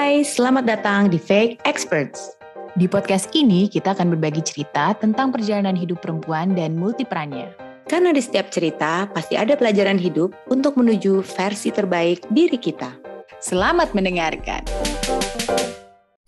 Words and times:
Hai, 0.00 0.24
selamat 0.24 0.64
datang 0.64 1.12
di 1.12 1.20
Fake 1.20 1.60
Experts. 1.68 2.32
Di 2.72 2.88
podcast 2.88 3.28
ini 3.36 3.68
kita 3.68 3.92
akan 3.92 4.16
berbagi 4.16 4.40
cerita 4.40 4.96
tentang 4.96 5.28
perjalanan 5.28 5.76
hidup 5.76 6.00
perempuan 6.00 6.56
dan 6.56 6.72
multiperannya. 6.72 7.52
Karena 7.84 8.08
di 8.08 8.24
setiap 8.24 8.48
cerita 8.48 9.04
pasti 9.12 9.36
ada 9.36 9.60
pelajaran 9.60 10.00
hidup 10.00 10.32
untuk 10.48 10.80
menuju 10.80 11.20
versi 11.20 11.68
terbaik 11.68 12.24
diri 12.32 12.56
kita. 12.56 12.96
Selamat 13.44 13.92
mendengarkan. 13.92 14.64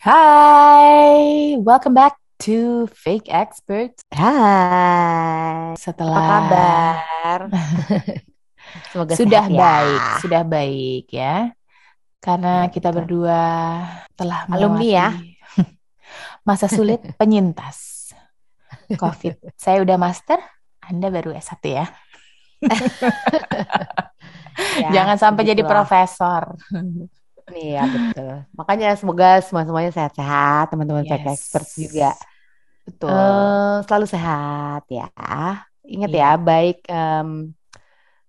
Hai, 0.04 1.56
welcome 1.56 1.96
back 1.96 2.20
to 2.44 2.92
Fake 2.92 3.32
Experts. 3.32 4.04
Hai. 4.12 5.72
Setelah 5.80 6.20
Apa 6.20 6.28
kabar? 6.28 7.40
Semoga 8.92 9.16
sudah 9.16 9.48
sehat 9.48 9.56
ya. 9.56 9.60
baik, 9.64 10.02
sudah 10.20 10.42
baik 10.44 11.06
ya. 11.08 11.56
Karena 12.22 12.70
Ya, 12.70 12.70
kita 12.70 12.88
betul. 12.94 12.98
berdua 13.02 13.40
telah 14.14 14.46
Alumni 14.46 14.86
ya. 14.86 15.08
masa 16.48 16.70
sulit 16.70 17.02
penyintas 17.20 18.14
COVID. 18.94 19.58
Saya 19.58 19.82
udah 19.82 19.98
master, 19.98 20.38
Anda 20.86 21.10
baru 21.10 21.34
S1 21.34 21.58
ya. 21.66 21.86
Ya, 24.78 24.92
Jangan 24.92 25.16
sampai 25.18 25.42
jadi 25.48 25.64
profesor. 25.64 26.54
Iya 27.50 27.88
betul. 27.88 28.44
Makanya 28.54 28.94
semoga 28.94 29.40
semua 29.42 29.64
semuanya 29.66 29.90
sehat-sehat, 29.90 30.70
teman-teman 30.70 31.02
Yes. 31.08 31.40
Experts 31.40 31.74
juga 31.80 32.12
Betul. 32.86 33.10
eh, 33.10 33.76
selalu 33.88 34.06
sehat 34.06 34.82
ya. 34.92 35.08
Ingat 35.82 36.10
Iya. 36.12 36.20
ya, 36.22 36.30
baik 36.38 36.78
em, 36.86 37.28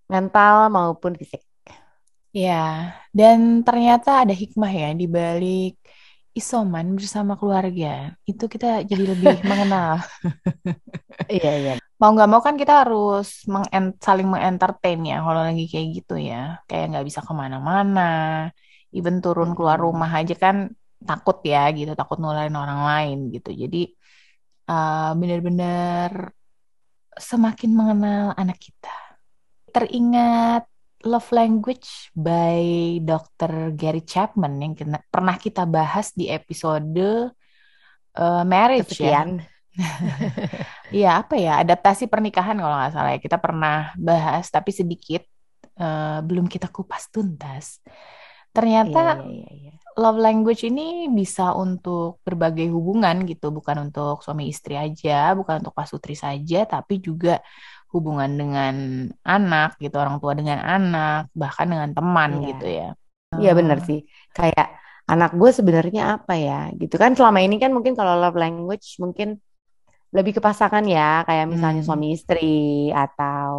mental 0.09 0.55
maupun 0.73 1.13
fisik. 1.19 1.43
Ya, 2.41 2.53
dan 3.17 3.39
ternyata 3.67 4.09
ada 4.25 4.33
hikmah 4.41 4.71
ya 4.81 4.87
di 4.99 5.05
balik 5.17 5.69
isoman 6.39 6.85
bersama 6.97 7.31
keluarga. 7.39 7.87
Itu 8.29 8.43
kita 8.53 8.65
jadi 8.89 9.03
lebih 9.13 9.33
mengenal. 9.49 9.91
Iya 11.33 11.49
iya. 11.59 11.71
Mau 11.99 12.09
nggak 12.13 12.29
mau 12.31 12.41
kan 12.47 12.55
kita 12.61 12.73
harus 12.81 13.27
mengen- 13.53 13.95
saling 14.05 14.27
mengentertain 14.33 14.99
ya 15.11 15.15
kalau 15.25 15.41
lagi 15.47 15.63
kayak 15.71 15.87
gitu 15.97 16.13
ya. 16.29 16.35
Kayak 16.67 16.83
nggak 16.91 17.05
bisa 17.09 17.21
ke 17.27 17.33
mana-mana. 17.41 18.01
Even 18.95 19.15
turun 19.23 19.49
keluar 19.57 19.77
Mm-mm. 19.81 19.83
rumah 19.85 20.09
aja 20.19 20.33
kan 20.43 20.55
takut 21.07 21.37
ya 21.51 21.59
gitu, 21.77 21.91
takut 21.99 22.17
nularin 22.23 22.55
orang 22.63 22.79
lain 22.89 23.17
gitu. 23.35 23.49
Jadi 23.61 23.77
eh, 24.71 25.11
benar-benar 25.21 26.11
semakin 27.29 27.71
mengenal 27.79 28.25
anak 28.41 28.57
kita. 28.61 28.89
Teringat 29.73 30.63
Love 31.03 31.29
Language 31.35 32.13
by 32.15 32.61
Dr. 33.03 33.75
Gary 33.75 34.03
Chapman 34.07 34.53
yang 34.63 34.73
kena- 34.79 35.03
pernah 35.11 35.35
kita 35.35 35.63
bahas 35.67 36.15
di 36.15 36.25
episode 36.31 37.33
eh, 38.17 38.43
marriage 38.47 38.99
ya. 38.99 39.23
Kesekian. 39.25 39.29
Iya 40.93 41.25
apa 41.25 41.33
ya 41.41 41.57
adaptasi 41.65 42.05
pernikahan 42.05 42.53
kalau 42.61 42.75
nggak 42.77 42.93
salah 42.93 43.11
ya 43.17 43.19
kita 43.25 43.37
pernah 43.41 43.89
bahas 43.97 44.45
tapi 44.53 44.69
sedikit 44.69 45.25
eh, 45.81 46.19
belum 46.27 46.45
kita 46.45 46.67
kupas 46.69 47.09
tuntas. 47.13 47.81
Ternyata 48.53 49.17
Iya 49.25 49.25
iya 49.25 49.49
iya. 49.57 49.73
love 49.97 50.17
language 50.21 50.61
ini 50.69 51.09
bisa 51.09 51.53
untuk 51.57 52.21
berbagai 52.25 52.69
hubungan 52.69 53.25
gitu, 53.29 53.49
bukan 53.53 53.89
untuk 53.89 54.21
suami 54.25 54.49
istri 54.53 54.73
aja, 54.77 55.33
bukan 55.37 55.61
untuk 55.65 55.73
pasutri 55.73 56.13
saja, 56.17 56.65
tapi 56.69 57.01
juga 57.01 57.41
hubungan 57.95 58.31
dengan 58.39 58.73
anak 59.33 59.67
gitu, 59.83 59.95
orang 60.03 60.17
tua 60.21 60.33
dengan 60.39 60.59
anak, 60.73 61.19
bahkan 61.41 61.67
dengan 61.71 61.89
teman 61.97 62.31
Iya. 62.31 62.47
gitu 62.49 62.65
ya. 62.77 62.83
Iya 63.41 63.51
benar 63.59 63.77
sih. 63.87 63.99
Kayak 64.37 64.67
anak 65.11 65.29
gue 65.39 65.49
sebenarnya 65.59 66.01
apa 66.15 66.33
ya? 66.47 66.53
Gitu 66.81 66.95
kan 67.01 67.11
selama 67.17 67.39
ini 67.45 67.55
kan 67.63 67.71
mungkin 67.75 67.93
kalau 67.99 68.13
love 68.21 68.37
language 68.43 68.87
mungkin 69.03 69.27
lebih 70.15 70.31
ke 70.37 70.41
pasangan 70.47 70.85
ya, 70.95 71.01
kayak 71.27 71.45
misalnya 71.53 71.81
Hmm. 71.81 71.87
suami 71.87 72.07
istri 72.15 72.45
atau 73.03 73.55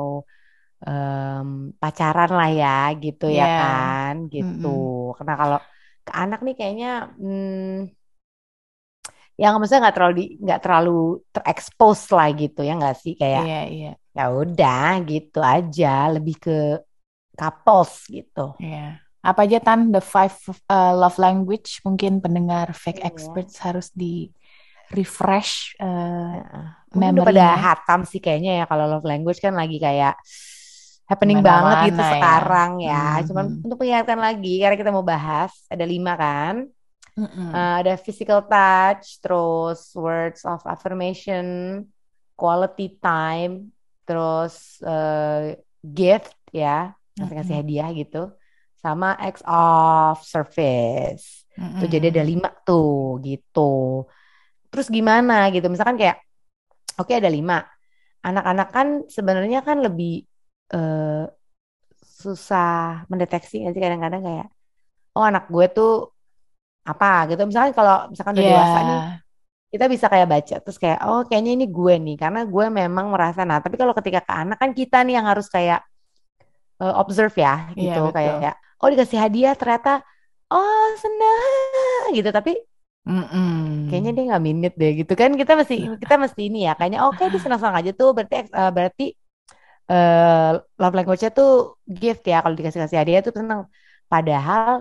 em, 0.87 1.48
pacaran 1.81 2.31
lah 2.38 2.48
ya, 2.60 2.69
gitu 3.04 3.25
ya 3.38 3.44
Iya. 3.44 3.54
kan, 3.58 4.14
gitu. 4.34 4.69
Karena 5.16 5.34
kalau 5.41 5.58
ke 6.06 6.12
anak 6.22 6.38
nih 6.47 6.54
kayaknya, 6.58 6.88
hmm, 7.20 8.03
ya 9.34 9.50
maksudnya 9.58 9.90
nggak 9.90 9.96
terlalu 9.98 10.14
di, 10.14 10.24
nggak 10.38 10.60
terlalu 10.62 10.98
terekspos 11.34 12.00
lah 12.14 12.28
gitu 12.32 12.60
ya 12.62 12.72
nggak 12.78 12.96
sih 13.02 13.14
kayak 13.18 13.42
Iya, 13.44 13.60
iya, 13.66 13.92
ya 14.14 14.24
udah 14.30 14.88
gitu 15.02 15.40
aja, 15.42 16.06
lebih 16.14 16.36
ke 16.38 16.56
couples 17.34 18.06
gitu. 18.06 18.54
iya. 18.62 19.02
Apa 19.24 19.48
aja 19.48 19.56
Tan, 19.58 19.88
the 19.88 20.04
five 20.04 20.36
uh, 20.68 20.92
love 20.94 21.16
language 21.16 21.80
mungkin 21.82 22.20
pendengar 22.20 22.70
fake 22.76 23.00
Iya. 23.00 23.08
experts 23.10 23.56
harus 23.64 23.88
di 23.90 24.28
refresh 24.92 25.74
uh, 25.80 26.38
Mungkin 26.92 27.18
udah 27.18 27.26
pada 27.26 27.46
hatam 27.56 28.04
sih 28.06 28.20
kayaknya 28.22 28.62
ya 28.62 28.64
kalau 28.68 28.86
love 28.86 29.02
language 29.08 29.40
kan 29.42 29.56
lagi 29.56 29.80
kayak 29.80 30.14
happening 31.08 31.40
Di 31.40 31.44
mana-mana 31.44 31.72
banget 31.74 31.88
gitu 31.90 32.02
ya. 32.04 32.10
sekarang 32.14 32.70
ya. 32.84 33.04
Cuman 33.26 33.44
Mhm. 33.50 33.64
untuk 33.66 33.78
mengingatkan 33.80 34.20
lagi 34.20 34.52
karena 34.62 34.76
kita 34.78 34.90
mau 34.94 35.02
bahas 35.04 35.52
ada 35.72 35.84
lima 35.88 36.12
kan. 36.14 36.54
Mm-mm. 37.14 37.50
Eh, 37.54 37.75
ada 37.86 37.94
physical 37.94 38.42
touch, 38.42 39.22
terus 39.22 39.94
words 39.94 40.42
of 40.42 40.58
affirmation, 40.66 41.47
quality 42.34 42.98
time, 42.98 43.70
terus 44.02 44.82
eh, 44.82 45.62
gift 45.80 46.34
ya, 46.50 46.91
ngasih-ngasih 47.14 47.56
hadiah 47.62 47.88
gitu, 47.94 48.34
sama 48.82 49.14
acts 49.22 49.47
of 49.47 50.19
service. 50.26 51.47
Tuh 51.54 51.86
jadi 51.86 52.10
ada 52.10 52.26
lima 52.26 52.50
tuh 52.66 53.22
gitu. 53.22 54.02
Terus 54.75 54.91
gimana 54.91 55.54
gitu? 55.54 55.70
Misalkan 55.70 55.94
kayak 55.94 56.19
oke 56.98 57.14
ada 57.14 57.31
lima. 57.31 57.62
Anak-anak 58.26 58.69
kan 58.75 58.86
sebenarnya 59.06 59.62
kan 59.62 59.78
lebih 59.78 60.26
eh, 60.75 61.31
susah 62.02 63.04
mendeteksi 63.06 63.62
nggak 63.62 63.75
sih 63.76 63.82
kadang-kadang 63.84 64.22
kayak 64.25 64.48
oh 65.12 65.22
anak 65.22 65.46
gue 65.52 65.66
tuh 65.70 66.13
apa 66.90 67.06
gitu. 67.30 67.40
Misalkan 67.48 67.72
kalau 67.78 67.94
misalkan 68.10 68.34
udah 68.36 68.46
Iya. 68.46 68.52
dewasa 68.52 68.78
nih 68.88 69.00
kita 69.72 69.86
bisa 69.94 70.06
kayak 70.12 70.28
baca 70.34 70.54
terus 70.64 70.78
kayak 70.82 70.98
oh 71.08 71.20
kayaknya 71.28 71.52
ini 71.58 71.66
gue 71.76 71.94
nih 72.06 72.16
karena 72.22 72.40
gue 72.54 72.66
memang 72.80 73.06
merasa 73.14 73.40
nah 73.48 73.58
tapi 73.64 73.76
kalau 73.80 73.94
ketika 73.98 74.20
ke 74.28 74.32
anak 74.42 74.56
kan 74.62 74.70
kita 74.80 74.96
nih 75.06 75.14
yang 75.18 75.26
harus 75.30 75.46
kayak 75.50 75.80
eh, 76.82 76.94
observe 77.02 77.34
ya 77.38 77.52
Iya, 77.78 77.92
gitu 77.92 78.00
betul. 78.04 78.36
kayak 78.36 78.54
oh 78.82 78.88
dikasih 78.92 79.18
hadiah 79.24 79.54
ternyata 79.60 79.90
oh 80.52 80.86
senang 81.02 82.10
gitu 82.16 82.30
tapi 82.34 82.50
Mm-mm. 83.06 83.74
kayaknya 83.88 84.10
dia 84.16 84.22
nggak 84.28 84.44
minit 84.48 84.72
deh 84.80 84.90
gitu 85.00 85.12
kan 85.20 85.30
kita 85.40 85.52
mesti 85.60 85.74
kita 86.02 86.14
mesti 86.24 86.40
ini 86.48 86.58
ya 86.66 86.72
kayaknya 86.78 87.00
oke 87.06 87.22
dia 87.32 87.40
senang-senang 87.44 87.76
aja 87.80 87.90
tuh 88.00 88.08
berarti 88.16 88.34
eh, 88.58 88.70
berarti 88.76 89.02
eh 89.92 90.50
love 90.80 90.94
language-nya 90.98 91.30
tuh 91.38 91.48
gift 92.00 92.22
ya 92.32 92.36
kalau 92.42 92.54
dikasih 92.58 92.80
kasih 92.84 92.98
hadiah 93.02 93.20
tuh 93.26 93.34
senang 93.40 93.60
padahal 94.12 94.72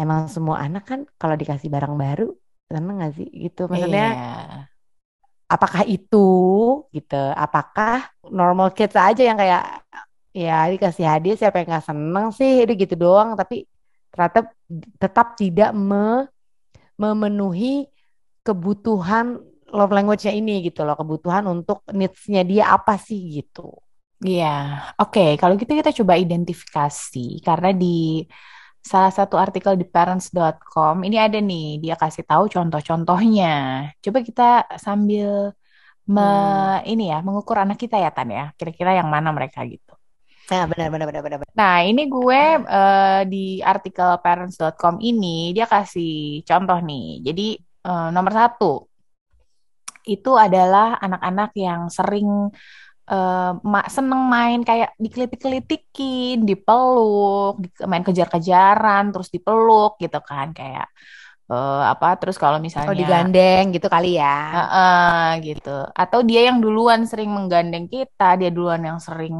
emang 0.00 0.20
semua 0.34 0.56
anak 0.64 0.82
kan 0.90 1.00
kalau 1.20 1.36
dikasih 1.40 1.68
barang 1.74 1.94
baru 2.04 2.24
seneng 2.70 2.94
gak 3.02 3.12
sih 3.18 3.28
gitu 3.44 3.60
maksudnya 3.70 4.04
Iya. 4.16 4.68
apakah 5.54 5.82
itu 5.86 6.16
gitu 6.96 7.14
apakah 7.44 8.10
normal 8.38 8.68
kids 8.76 8.96
aja 8.96 9.22
yang 9.28 9.38
kayak 9.42 9.62
ya 10.34 10.66
dikasih 10.72 11.06
hadiah 11.06 11.36
siapa 11.38 11.56
yang 11.62 11.68
nggak 11.70 11.86
seneng 11.90 12.26
sih 12.38 12.52
udah 12.64 12.76
gitu 12.82 12.94
doang 12.98 13.28
tapi 13.40 13.56
ternyata 14.10 14.38
tetap 15.02 15.26
tidak 15.40 15.70
me- 15.76 16.26
memenuhi 17.02 17.86
kebutuhan 18.46 19.26
love 19.74 19.92
language-nya 19.96 20.32
ini 20.40 20.52
gitu 20.68 20.80
loh 20.86 20.96
kebutuhan 21.00 21.44
untuk 21.50 21.82
needs-nya 21.92 22.42
dia 22.46 22.64
apa 22.76 22.94
sih 22.98 23.20
gitu 23.42 23.62
Iya, 24.24 24.46
oke. 25.00 25.20
Kalau 25.40 25.52
gitu 25.60 25.72
kita 25.80 25.90
coba 26.00 26.14
identifikasi 26.24 27.18
karena 27.46 27.68
di 27.80 27.86
salah 28.84 29.08
satu 29.08 29.40
artikel 29.40 29.80
di 29.80 29.86
parents.com 29.88 30.96
ini 31.08 31.16
ada 31.16 31.40
nih 31.40 31.80
dia 31.80 31.96
kasih 31.96 32.24
tahu 32.28 32.52
contoh-contohnya. 32.52 33.52
Coba 34.04 34.18
kita 34.20 34.48
sambil 34.76 35.56
me, 36.04 36.28
ini 36.84 37.08
ya 37.08 37.24
mengukur 37.24 37.56
anak 37.56 37.80
kita 37.80 37.96
ya 37.96 38.12
Tan 38.12 38.28
ya. 38.28 38.52
Kira-kira 38.60 38.92
yang 39.00 39.08
mana 39.08 39.32
mereka 39.32 39.64
gitu. 39.64 39.96
nah 40.44 40.68
benar 40.68 40.92
benar 40.92 41.08
benar 41.08 41.22
benar. 41.24 41.48
Nah, 41.56 41.76
ini 41.88 42.04
gue 42.04 42.42
eh, 42.60 43.22
di 43.24 43.64
artikel 43.64 44.20
parents.com 44.20 45.00
ini 45.00 45.56
dia 45.56 45.64
kasih 45.64 46.44
contoh 46.44 46.78
nih. 46.84 47.24
Jadi 47.24 47.56
eh, 47.88 48.08
nomor 48.12 48.32
satu 48.36 48.84
itu 50.04 50.36
adalah 50.36 51.00
anak-anak 51.00 51.50
yang 51.56 51.88
sering 51.88 52.52
eh, 53.12 53.50
ma- 53.72 53.88
seneng 53.96 54.22
main 54.34 54.58
kayak 54.68 54.90
dikelitik-kelitikin, 55.04 56.36
dipeluk, 56.48 57.52
di- 57.62 57.70
main 57.90 58.04
kejar-kejaran, 58.08 59.02
terus 59.12 59.28
dipeluk 59.34 59.90
gitu 60.02 60.18
kan 60.30 60.46
kayak 60.58 60.86
eh, 61.52 61.80
apa? 61.92 62.06
Terus 62.20 62.36
kalau 62.42 62.58
oh 62.86 62.92
misalnya 62.92 62.94
digandeng 63.00 63.64
gitu 63.74 63.86
kali 63.94 64.08
ya 64.20 64.26
Heeh, 64.54 65.42
gitu. 65.46 65.68
Atau 66.00 66.20
dia 66.28 66.40
yang 66.48 66.58
duluan 66.64 67.00
sering 67.10 67.30
menggandeng 67.36 67.84
kita, 67.94 68.24
dia 68.40 68.48
duluan 68.56 68.82
yang 68.88 68.98
sering 69.06 69.34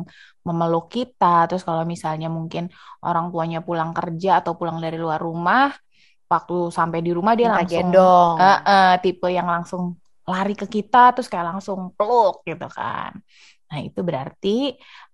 memeluk 0.46 0.84
kita. 0.96 1.24
Terus 1.48 1.62
kalau 1.68 1.82
misalnya 1.92 2.26
mungkin 2.36 2.64
orang 3.06 3.26
tuanya 3.32 3.58
pulang 3.66 3.90
kerja 3.98 4.28
atau 4.40 4.52
pulang 4.58 4.78
dari 4.84 4.96
luar 5.04 5.20
rumah, 5.28 5.70
waktu 6.32 6.54
sampai 6.78 7.00
di 7.06 7.10
rumah 7.18 7.34
dia 7.40 7.46
Minta 7.46 7.60
langsung 7.60 7.88
gendong. 7.90 8.40
Eh, 8.40 8.58
eh, 8.70 8.92
tipe 9.04 9.28
yang 9.38 9.46
langsung 9.54 9.82
lari 10.32 10.54
ke 10.60 10.66
kita 10.74 10.98
terus 11.14 11.28
kayak 11.32 11.46
langsung 11.54 11.80
peluk 11.96 12.34
gitu 12.48 12.66
kan. 12.78 13.12
Nah, 13.74 13.82
itu 13.88 14.00
berarti 14.08 14.48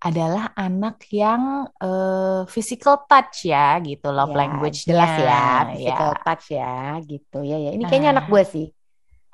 adalah 0.05 0.53
anak 0.65 0.95
yang 1.21 1.43
eh, 1.83 2.45
physical 2.55 2.95
touch 3.09 3.49
ya 3.53 3.59
gitu 3.89 4.07
love 4.17 4.33
Ya, 4.33 4.37
language 4.41 4.79
jelas 4.89 5.11
ya, 5.27 5.33
physical 5.73 6.11
touch 6.25 6.45
ya, 6.59 7.01
gitu 7.11 7.37
ya 7.51 7.57
ya. 7.65 7.69
Ini 7.77 7.85
kayaknya 7.89 8.11
Nah, 8.11 8.21
anak 8.21 8.27
gue 8.33 8.43
sih, 8.53 8.65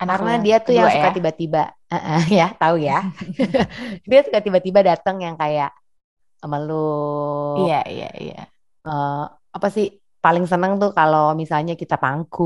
Anak 0.03 0.19
karena 0.19 0.31
dia 0.45 0.57
tuh 0.67 0.75
yang 0.79 0.89
suka 0.95 1.09
ya. 1.09 1.13
tiba-tiba, 1.17 1.59
Heeh, 1.93 2.21
ya, 2.39 2.47
tahu 2.61 2.77
ya. 2.89 2.95
Dia 4.11 4.21
suka 4.27 4.39
tiba-tiba 4.47 4.81
datang 4.91 5.17
yang 5.27 5.37
kayak 5.43 5.71
meluk, 6.53 7.57
Iya, 7.59 7.77
iya, 7.93 8.07
iya. 8.23 8.37
eh, 8.87 9.15
apa 9.57 9.69
sih? 9.77 9.87
Paling 10.25 10.45
seneng 10.51 10.73
tuh 10.83 10.91
kalau 10.99 11.23
misalnya 11.41 11.73
kita 11.83 11.95
pangku, 12.03 12.43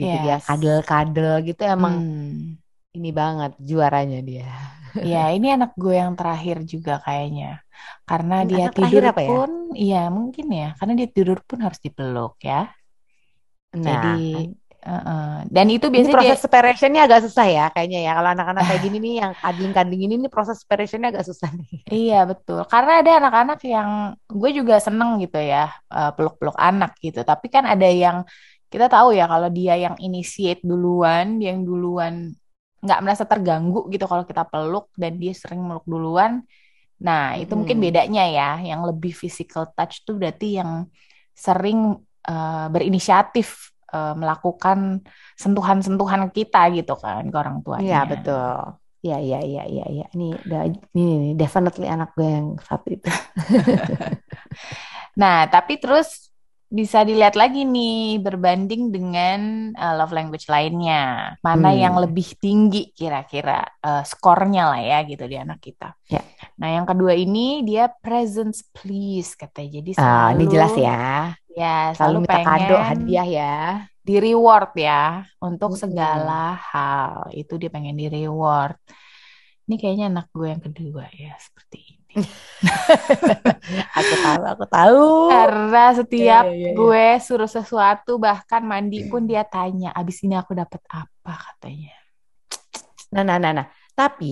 gitu 0.00 0.14
ya, 0.28 0.32
Yes. 0.34 0.46
kadel-kadel 0.46 1.32
gitu 1.48 1.62
emang 1.74 1.94
Hmm. 1.94 2.56
Ini 2.96 3.08
banget 3.20 3.50
juaranya 3.68 4.18
dia. 4.28 4.46
Ya, 5.10 5.18
ini 5.36 5.46
anak 5.56 5.70
gue 5.82 5.94
yang 6.02 6.12
terakhir 6.18 6.56
juga 6.72 6.92
kayaknya. 7.04 7.46
Karena 8.08 8.34
dia 8.50 8.64
anak 8.64 8.74
terakhir 8.76 9.02
tidur 9.02 9.04
apa 9.10 9.22
ya? 9.30 9.36
pun, 9.36 9.50
iya 9.82 9.96
mungkin 10.16 10.46
ya. 10.60 10.64
Karena 10.78 10.92
dia 10.98 11.08
tidur 11.16 11.38
pun 11.48 11.58
harus 11.64 11.80
dipeluk 11.86 12.32
ya. 12.50 12.54
Nah, 13.84 13.86
Jadi, 13.86 14.08
kan. 14.32 14.46
eh-eh. 14.86 15.22
dan 15.54 15.66
itu 15.74 15.86
Ini 15.94 15.94
biasanya 15.94 16.16
dia, 16.22 16.32
proses 16.32 16.38
separationnya 16.44 17.00
agak 17.06 17.20
susah 17.26 17.46
ya 17.56 17.64
kayaknya 17.74 17.98
ya. 18.06 18.10
Kalau 18.18 18.30
anak-anak 18.34 18.64
kayak 18.68 18.82
gini 18.84 18.96
nih 19.04 19.14
yang 19.22 19.32
kadling-kadling 19.42 20.00
ini 20.06 20.14
nih 20.22 20.30
proses 20.34 20.56
separationnya 20.62 21.08
agak 21.12 21.26
susah 21.30 21.50
nih. 21.58 21.70
iya 21.94 22.14
betul. 22.30 22.58
Karena 22.72 22.90
ada 23.00 23.10
anak-anak 23.20 23.58
yang 23.74 23.90
gue 24.40 24.50
juga 24.58 24.74
seneng 24.86 25.10
gitu 25.22 25.38
ya, 25.52 25.58
eh, 25.94 26.10
peluk-peluk 26.16 26.56
anak 26.68 26.90
gitu. 27.04 27.18
Tapi 27.30 27.46
kan 27.54 27.64
ada 27.72 27.86
yang 28.02 28.16
kita 28.72 28.86
tahu 28.94 29.08
ya 29.18 29.24
kalau 29.32 29.48
dia 29.58 29.72
yang 29.84 29.96
initiate 30.06 30.60
duluan, 30.70 31.24
dia 31.38 31.48
yang 31.54 31.62
duluan 31.70 32.14
nggak 32.86 33.00
merasa 33.04 33.24
terganggu 33.32 33.78
gitu 33.92 34.04
kalau 34.10 34.24
kita 34.30 34.42
peluk 34.52 34.86
dan 35.02 35.12
dia 35.22 35.32
sering 35.42 35.60
meluk 35.66 35.84
duluan. 35.92 36.32
Nah, 37.06 37.36
itu 37.40 37.52
mungkin 37.60 37.78
bedanya 37.84 38.22
ya. 38.38 38.50
Yang 38.70 38.80
lebih 38.94 39.12
physical 39.22 39.64
touch 39.76 39.94
tuh 40.06 40.14
berarti 40.20 40.46
yang 40.60 40.72
sering 41.46 41.78
eh, 42.28 42.66
berinisiatif 42.74 43.48
eh, 43.94 44.14
melakukan 44.20 44.78
sentuhan-sentuhan 45.42 46.22
kita 46.36 46.58
gitu 46.76 46.94
kan 47.04 47.22
ke 47.32 47.36
orang 47.42 47.58
Iya 47.82 47.96
tuanya. 47.98 48.00
betul. 48.10 48.56
Iya 49.06 49.16
iya 49.26 49.38
iya 49.50 49.62
iya 49.72 49.84
iya. 49.94 50.04
Ini 50.16 50.24
udah 50.46 50.60
ini 50.98 51.04
definitely 51.40 51.86
anak 51.94 52.08
gue 52.16 52.26
yang 52.36 52.48
satu 52.68 52.86
itu. 52.96 53.08
Nah, 55.16 55.48
tapi 55.48 55.80
terus 55.80 56.25
bisa 56.70 57.06
dilihat 57.06 57.34
lagi 57.38 57.62
nih 57.64 58.18
berbanding 58.22 58.90
dengan 58.94 59.40
eh, 59.74 59.94
love 59.98 60.12
language 60.14 60.46
lainnya. 60.50 61.34
Mana 61.46 61.70
yang 61.74 61.94
Hmm. 61.94 62.04
lebih 62.04 62.26
tinggi 62.42 62.90
kira-kira 62.98 63.62
eh, 63.86 64.02
skornya 64.06 64.62
lah 64.70 64.80
ya 64.82 64.98
gitu 65.06 65.24
di 65.30 65.36
anak 65.38 65.58
kita. 65.62 65.94
Ya. 66.10 66.22
Nah, 66.60 66.68
yang 66.76 66.86
kedua 66.90 67.12
ini 67.14 67.62
dia 67.68 67.86
presence 68.02 68.66
please 68.74 69.36
katanya. 69.38 69.70
Jadi 69.82 69.92
Ah, 69.96 70.32
ini 70.34 70.44
selalu 70.44 70.46
jelas 70.52 70.72
ya. 70.76 70.92
ya 71.60 71.94
Selalu 71.96 71.96
selalu 71.98 72.18
minta 72.24 72.38
kado 72.46 72.76
hadiah 72.88 73.26
ya. 73.26 73.44
di 74.06 74.14
reward 74.22 74.70
ya 74.78 75.26
untuk 75.42 75.70
Mm-mm. 75.72 75.80
segala 75.82 76.54
hal. 76.70 77.30
Itu 77.34 77.58
dia 77.60 77.70
pengen 77.74 77.96
di 78.00 78.06
reward. 78.06 78.78
Ini 79.66 79.74
kayaknya 79.80 80.04
anak 80.12 80.26
gue 80.36 80.46
yang 80.52 80.62
kedua 80.66 81.04
ya 81.22 81.34
seperti 81.46 81.78
ini. 81.95 81.95
Aku 83.98 84.14
tahu, 84.24 84.40
aku 84.52 84.64
tahu. 84.74 85.00
Karena 85.30 85.82
setiap 85.98 86.44
Iya, 86.44 86.48
iya, 86.58 86.70
iya. 86.78 86.90
gue 86.90 87.06
suruh 87.26 87.50
sesuatu, 87.56 88.10
bahkan 88.26 88.62
mandi 88.72 88.98
pun 89.10 89.22
dia 89.30 89.42
tanya, 89.54 89.88
abis 89.98 90.16
ini 90.24 90.34
aku 90.38 90.52
dapat 90.60 90.82
apa 91.00 91.32
katanya. 91.46 91.90
Nah, 93.14 93.22
nah, 93.26 93.36
nah, 93.42 93.52
nah. 93.56 93.66
Tapi 93.98 94.26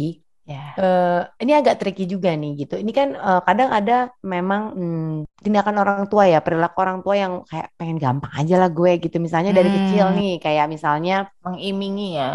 Ya, 0.46 0.76
eh, 0.78 1.20
ini 1.42 1.52
agak 1.58 1.74
tricky 1.80 2.04
juga 2.12 2.28
nih 2.40 2.50
gitu. 2.66 2.74
Ini 2.82 2.92
kan 2.98 3.08
eh, 3.16 3.40
kadang 3.48 3.70
ada 3.78 3.92
memang 4.34 4.62
hmm, 4.78 5.42
tindakan 5.44 5.76
orang 5.82 6.04
tua 6.10 6.24
ya, 6.32 6.38
perilaku 6.44 6.76
orang 6.84 6.98
tua 7.04 7.14
yang 7.22 7.32
kayak 7.50 7.68
pengen 7.78 7.98
gampang 8.04 8.32
aja 8.40 8.54
lah 8.62 8.70
gue 8.78 8.90
gitu. 9.04 9.16
Misalnya 9.26 9.52
dari 9.58 9.70
kecil 9.76 10.04
Hmm. 10.06 10.18
nih, 10.18 10.30
kayak 10.44 10.66
misalnya 10.74 11.12
mengimingi 11.44 12.18
ya. 12.20 12.28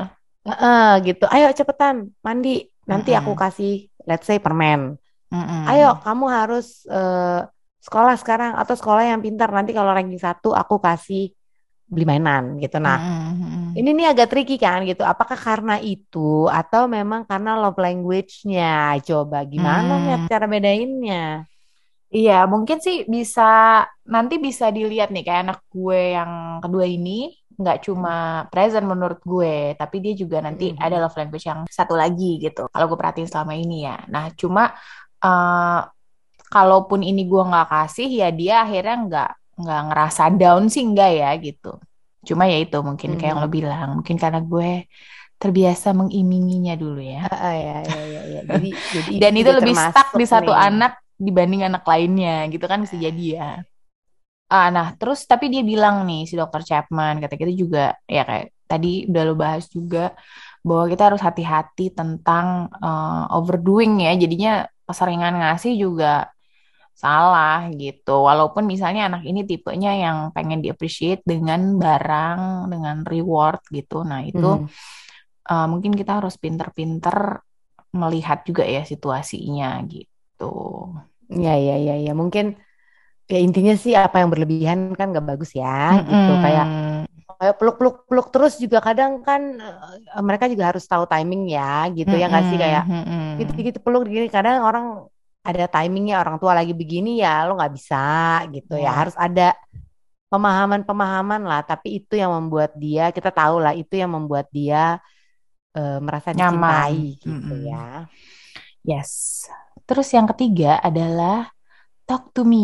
Gitu. 1.05 1.23
Ayo 1.33 1.47
cepetan 1.57 1.95
mandi. 2.25 2.67
Nanti 2.89 3.13
aku 3.13 3.31
Mm-mm. 3.31 3.37
kasih, 3.37 3.85
let's 4.09 4.25
say 4.25 4.41
permen. 4.41 4.97
Mm-mm. 5.31 5.65
Ayo 5.69 5.85
kamu 6.05 6.25
harus 6.37 6.65
eh, 6.89 7.39
sekolah 7.85 8.15
sekarang 8.21 8.51
atau 8.61 8.75
sekolah 8.79 9.03
yang 9.11 9.21
pintar. 9.25 9.49
Nanti 9.57 9.71
kalau 9.77 9.91
ranking 9.97 10.19
satu 10.27 10.47
aku 10.61 10.75
kasih 10.85 11.21
beli 11.93 12.05
mainan 12.11 12.43
gitu. 12.63 12.77
Nah, 12.87 12.97
Mm-mm. 13.41 13.73
ini 13.77 13.89
nih 13.97 14.07
agak 14.11 14.27
tricky 14.31 14.55
kan 14.65 14.79
gitu. 14.89 15.03
Apakah 15.13 15.37
karena 15.47 15.73
itu 15.81 16.19
atau 16.59 16.83
memang 16.97 17.21
karena 17.29 17.51
love 17.61 17.79
language-nya? 17.85 18.65
Coba 19.07 19.37
gimana 19.53 19.91
nih 20.03 20.11
Hmm. 20.15 20.27
cara 20.31 20.45
bedainnya? 20.53 21.15
Iya, 22.15 22.33
mungkin 22.53 22.77
sih 22.85 22.95
bisa 23.15 23.41
nanti 24.13 24.33
bisa 24.47 24.65
dilihat 24.77 25.07
nih 25.13 25.21
kayak 25.25 25.41
anak 25.45 25.59
gue 25.73 25.97
yang 26.17 26.31
kedua 26.63 26.85
ini 26.95 27.09
nggak 27.59 27.77
cuma 27.85 28.09
present 28.51 28.85
menurut 28.91 29.19
gue, 29.31 29.49
tapi 29.79 29.95
dia 30.03 30.13
juga 30.21 30.37
nanti 30.45 30.63
Mm-mm. 30.63 30.81
ada 30.83 30.95
love 31.03 31.13
language 31.19 31.45
yang 31.51 31.59
satu 31.77 31.93
lagi 32.01 32.25
gitu. 32.43 32.59
Kalau 32.73 32.85
gue 32.89 32.97
perhatiin 33.01 33.29
selama 33.29 33.53
ini 33.61 33.75
ya. 33.87 33.95
Nah, 34.13 34.23
cuma 34.41 34.61
eh, 35.25 35.79
kalaupun 36.53 37.01
ini 37.09 37.21
gue 37.31 37.41
nggak 37.49 37.67
kasih 37.73 38.07
ya 38.21 38.27
dia 38.39 38.53
akhirnya 38.65 38.95
nggak 39.07 39.29
nggak 39.61 39.79
ngerasa 39.87 40.23
down 40.39 40.63
sih 40.73 40.83
enggak 40.87 41.09
ya 41.21 41.29
gitu. 41.45 41.67
Cuma 42.27 42.43
ya 42.51 42.57
itu 42.63 42.77
mungkin 42.89 43.11
kayak 43.19 43.31
yang 43.33 43.41
lo 43.43 43.47
Mhm. 43.47 43.53
bilang, 43.57 43.87
mungkin 43.99 44.17
karena 44.23 44.39
gue 44.51 44.69
terbiasa 45.41 45.87
mengiminginya 45.99 46.73
dulu 46.83 46.99
ya. 47.13 47.19
Ah, 47.45 47.55
ya, 47.65 47.73
ya, 47.93 48.01
ya, 48.15 48.21
ya. 48.35 48.41
Jadi, 48.53 48.67
jadi 48.95 49.13
Dan 49.21 49.33
itu 49.39 49.51
lebih 49.59 49.75
stuck 49.77 50.07
di 50.19 50.25
satu 50.27 50.51
nih. 50.59 50.67
anak 50.67 50.91
dibanding 51.19 51.61
anak 51.67 51.83
lainnya 51.91 52.47
gitu 52.53 52.65
kan 52.71 52.79
bisa 52.85 52.95
jadi 53.05 53.23
ya. 53.39 53.45
Ah, 54.53 54.67
nah 54.75 54.87
terus 54.99 55.19
tapi 55.31 55.45
dia 55.53 55.61
bilang 55.71 55.95
nih 56.09 56.19
si 56.29 56.33
dokter 56.41 56.61
Chapman 56.69 57.13
kata 57.21 57.35
kita 57.41 57.53
juga 57.61 57.79
ya 58.15 58.21
kayak 58.29 58.45
tadi 58.69 58.87
udah 59.09 59.21
lo 59.27 59.33
bahas 59.43 59.65
juga 59.75 59.99
bahwa 60.67 60.83
kita 60.91 61.03
harus 61.07 61.21
hati-hati 61.27 61.83
tentang 61.99 62.45
eh, 62.85 63.23
overdoing 63.37 63.91
ya 64.05 64.11
jadinya 64.21 64.51
keseringan 64.89 65.33
ngasih 65.41 65.73
juga 65.83 66.27
salah 67.03 67.71
gitu 67.81 68.11
walaupun 68.27 68.63
misalnya 68.67 69.01
anak 69.09 69.23
ini 69.29 69.41
tipenya 69.47 69.91
yang 70.03 70.17
pengen 70.35 70.59
di 70.63 70.67
appreciate 70.73 71.21
dengan 71.23 71.79
barang 71.83 72.67
dengan 72.73 72.97
reward 73.07 73.61
gitu 73.77 74.03
nah 74.03 74.21
itu 74.29 74.59
Mhm. 74.59 74.67
eh, 75.51 75.67
mungkin 75.71 75.93
kita 75.99 76.11
harus 76.19 76.35
pinter-pinter 76.43 77.41
melihat 78.01 78.39
juga 78.47 78.63
ya 78.75 78.81
situasinya 78.91 79.69
gitu 79.93 80.45
Ya, 81.29 81.53
ya, 81.67 81.75
ya, 81.77 81.93
ya. 82.05 82.11
Mungkin 82.17 82.45
ya 83.29 83.39
intinya 83.45 83.73
sih 83.77 83.93
apa 83.93 84.15
yang 84.21 84.29
berlebihan 84.33 84.79
kan 84.97 85.13
gak 85.13 85.25
bagus 85.29 85.51
ya 85.53 86.01
gitu. 86.01 86.31
Kayak 86.43 86.65
kayak 87.39 87.55
peluk-peluk-peluk 87.61 88.27
terus 88.35 88.53
juga 88.59 88.83
kadang 88.83 89.23
kan 89.23 89.41
eh, 89.61 90.23
mereka 90.27 90.45
juga 90.51 90.73
harus 90.75 90.83
tahu 90.83 91.07
timing 91.07 91.47
ya 91.55 91.87
gitu 91.95 92.11
ya 92.11 92.27
nggak 92.27 92.45
sih 92.51 92.57
kayak 92.59 92.83
Mm-mm, 92.89 93.05
mm-mm. 93.07 93.25
gitu-gitu 93.39 93.79
peluk 93.79 94.03
gini 94.11 94.27
kadang 94.27 94.59
orang 94.65 95.07
ada 95.45 95.65
timingnya 95.71 96.19
orang 96.19 96.35
tua 96.41 96.51
lagi 96.59 96.75
begini 96.75 97.23
ya 97.23 97.47
lo 97.47 97.55
nggak 97.55 97.73
bisa 97.77 98.03
gitu 98.51 98.75
ya 98.75 98.91
Ya. 98.91 98.91
harus 98.91 99.15
ada 99.15 99.55
pemahaman-pemahaman 100.29 101.41
lah 101.41 101.61
tapi 101.65 102.01
itu 102.03 102.13
yang 102.19 102.31
membuat 102.35 102.75
dia 102.77 103.09
kita 103.15 103.31
tahu 103.33 103.57
lah 103.63 103.73
itu 103.73 103.93
yang 103.97 104.11
membuat 104.13 104.45
dia 104.53 104.99
eh, 105.77 105.99
merasa 106.03 106.29
Nyaman. 106.33 106.91
dicintai 106.93 107.01
gitu 107.23 107.53
Mm-mm. 107.53 107.67
ya 107.69 108.05
Yes. 108.83 109.45
Terus 109.85 110.07
yang 110.15 110.25
ketiga 110.31 110.79
adalah 110.79 111.51
talk 112.09 112.23
to 112.35 112.41
me. 112.53 112.57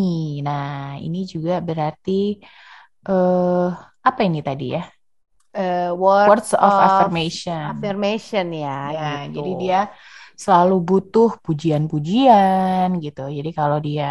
Nah, 0.48 0.66
ini 1.06 1.18
juga 1.34 1.54
berarti 1.68 2.12
eh 3.10 3.66
apa 4.08 4.22
ini 4.28 4.40
tadi 4.48 4.64
ya? 4.75 4.82
Eh, 5.54 5.90
words, 5.96 6.44
Words 6.44 6.54
of 6.60 6.75
of 6.75 6.80
affirmation. 6.80 7.72
affirmation 7.72 8.46
ya 8.64 8.70
Ya, 8.92 9.00
gitu 9.02 9.20
jadi 9.36 9.50
dia 9.62 9.78
selalu 10.44 10.74
butuh 10.90 11.30
pujian-pujian 11.46 12.88
gitu. 13.06 13.22
Jadi 13.38 13.50
kalau 13.60 13.78
dia 13.88 14.06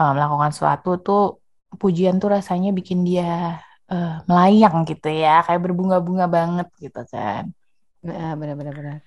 eh, 0.00 0.10
melakukan 0.16 0.50
sesuatu 0.54 0.88
tuh 1.06 1.20
pujian 1.82 2.16
tuh 2.22 2.30
rasanya 2.36 2.68
bikin 2.78 3.00
dia 3.08 3.24
eh, 3.92 4.08
melayang 4.30 4.76
gitu 4.90 5.08
ya, 5.22 5.30
kayak 5.46 5.60
berbunga-bunga 5.64 6.26
banget 6.36 6.66
gitu 6.84 7.00
kan. 7.14 7.44
Nah, 8.06 8.30
benar-benar 8.40 8.74
benar 8.80 8.98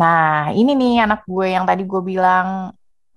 Nah, 0.00 0.24
ini 0.58 0.70
nih 0.80 0.90
anak 1.04 1.18
gue 1.30 1.46
yang 1.54 1.64
tadi 1.68 1.82
gue 1.90 2.00
bilang 2.10 2.46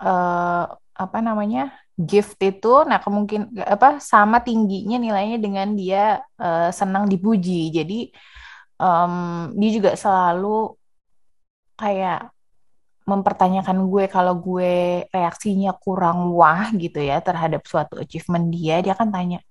eh, 0.04 0.62
apa 1.02 1.18
namanya 1.18 1.74
gift 1.98 2.38
itu, 2.42 2.86
nah 2.90 3.02
kemungkin 3.02 3.50
apa 3.66 3.98
sama 3.98 4.38
tingginya 4.46 4.98
nilainya 5.02 5.38
dengan 5.42 5.68
dia 5.74 6.22
eh, 6.38 6.70
senang 6.70 7.10
dipuji. 7.10 7.74
Jadi 7.74 8.14
em, 8.82 9.14
dia 9.58 9.70
juga 9.78 9.92
selalu 9.98 10.78
kayak 11.78 12.30
mempertanyakan 13.10 13.90
gue 13.90 14.06
kalau 14.06 14.38
gue 14.38 15.04
reaksinya 15.10 15.74
kurang 15.82 16.32
wah 16.38 16.70
gitu 16.78 17.02
ya 17.02 17.18
terhadap 17.20 17.66
suatu 17.66 17.98
achievement 17.98 18.48
dia, 18.54 18.80
dia 18.86 18.94
kan 18.94 19.10
tanya, 19.10 19.42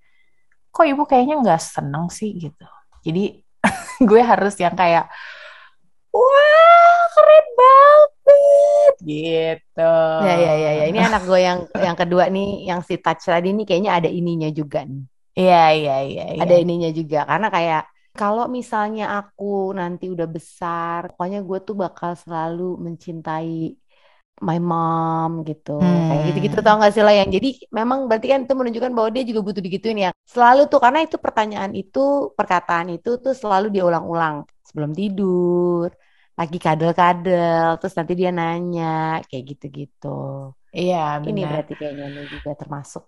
kok 0.71 0.87
ibu 0.87 1.02
kayaknya 1.04 1.42
nggak 1.42 1.61
seneng 1.62 2.07
sih? 2.09 2.30
Gitu. 2.38 2.66
Jadi 3.04 3.42
gue 4.09 4.23
harus 4.23 4.54
yang 4.62 4.75
kayak 4.78 5.11
wah 6.14 7.00
keren 7.14 7.47
banget 7.59 8.11
gitu 9.08 9.80
Ya 10.25 10.32
ya 10.44 10.52
ya 10.64 10.70
ya. 10.78 10.84
Ini 10.90 11.00
anak 11.08 11.20
gue 11.28 11.40
yang 11.49 11.58
yang 11.87 11.96
kedua 12.00 12.25
nih, 12.34 12.46
yang 12.68 12.80
si 12.88 12.94
touch 13.04 13.25
tadi 13.32 13.49
nih 13.56 13.64
kayaknya 13.68 13.92
ada 13.99 14.08
ininya 14.18 14.49
juga 14.58 14.78
nih. 14.90 15.02
iya 15.40 15.56
iya 15.78 15.92
iya 16.10 16.25
iya. 16.38 16.42
Ada 16.42 16.54
ininya 16.62 16.88
juga 16.99 17.18
karena 17.30 17.46
kayak 17.56 17.82
kalau 18.18 18.44
misalnya 18.56 19.02
aku 19.18 19.44
nanti 19.78 20.04
udah 20.14 20.28
besar, 20.37 21.00
pokoknya 21.14 21.38
gue 21.49 21.58
tuh 21.66 21.75
bakal 21.82 22.10
selalu 22.22 22.62
mencintai 22.87 23.49
my 24.46 24.56
mom 24.70 25.30
gitu. 25.49 25.70
Kayak 26.08 26.20
Hmm. 26.20 26.30
gitu-gitu 26.32 26.56
tau 26.64 26.76
gak 26.82 26.92
sih 26.96 27.02
lah 27.06 27.14
yang 27.20 27.28
jadi 27.37 27.49
memang 27.78 27.99
berarti 28.08 28.26
kan 28.32 28.40
itu 28.44 28.54
menunjukkan 28.58 28.92
bahwa 28.96 29.08
dia 29.14 29.25
juga 29.30 29.40
butuh 29.46 29.62
digituin 29.66 29.99
ya. 30.06 30.10
Selalu 30.32 30.60
tuh 30.72 30.80
karena 30.84 31.00
itu 31.06 31.16
pertanyaan 31.25 31.72
itu, 31.80 32.00
perkataan 32.38 32.87
itu 32.96 33.08
tuh 33.25 33.32
selalu 33.42 33.66
dia 33.75 33.84
ulang-ulang 33.88 34.37
sebelum 34.68 34.92
tidur, 34.99 35.88
lagi 36.40 36.56
kadel-kadel, 36.66 37.66
terus 37.78 37.94
nanti 37.99 38.12
dia 38.20 38.30
nanya 38.38 38.85
kayak 39.28 39.44
gitu-gitu. 39.50 40.06
Iya, 40.80 40.97
Ini 41.30 41.40
benar. 41.42 41.50
berarti 41.50 41.73
kayaknya 41.80 42.04
ini 42.11 42.23
juga 42.35 42.50
termasuk. 42.61 43.04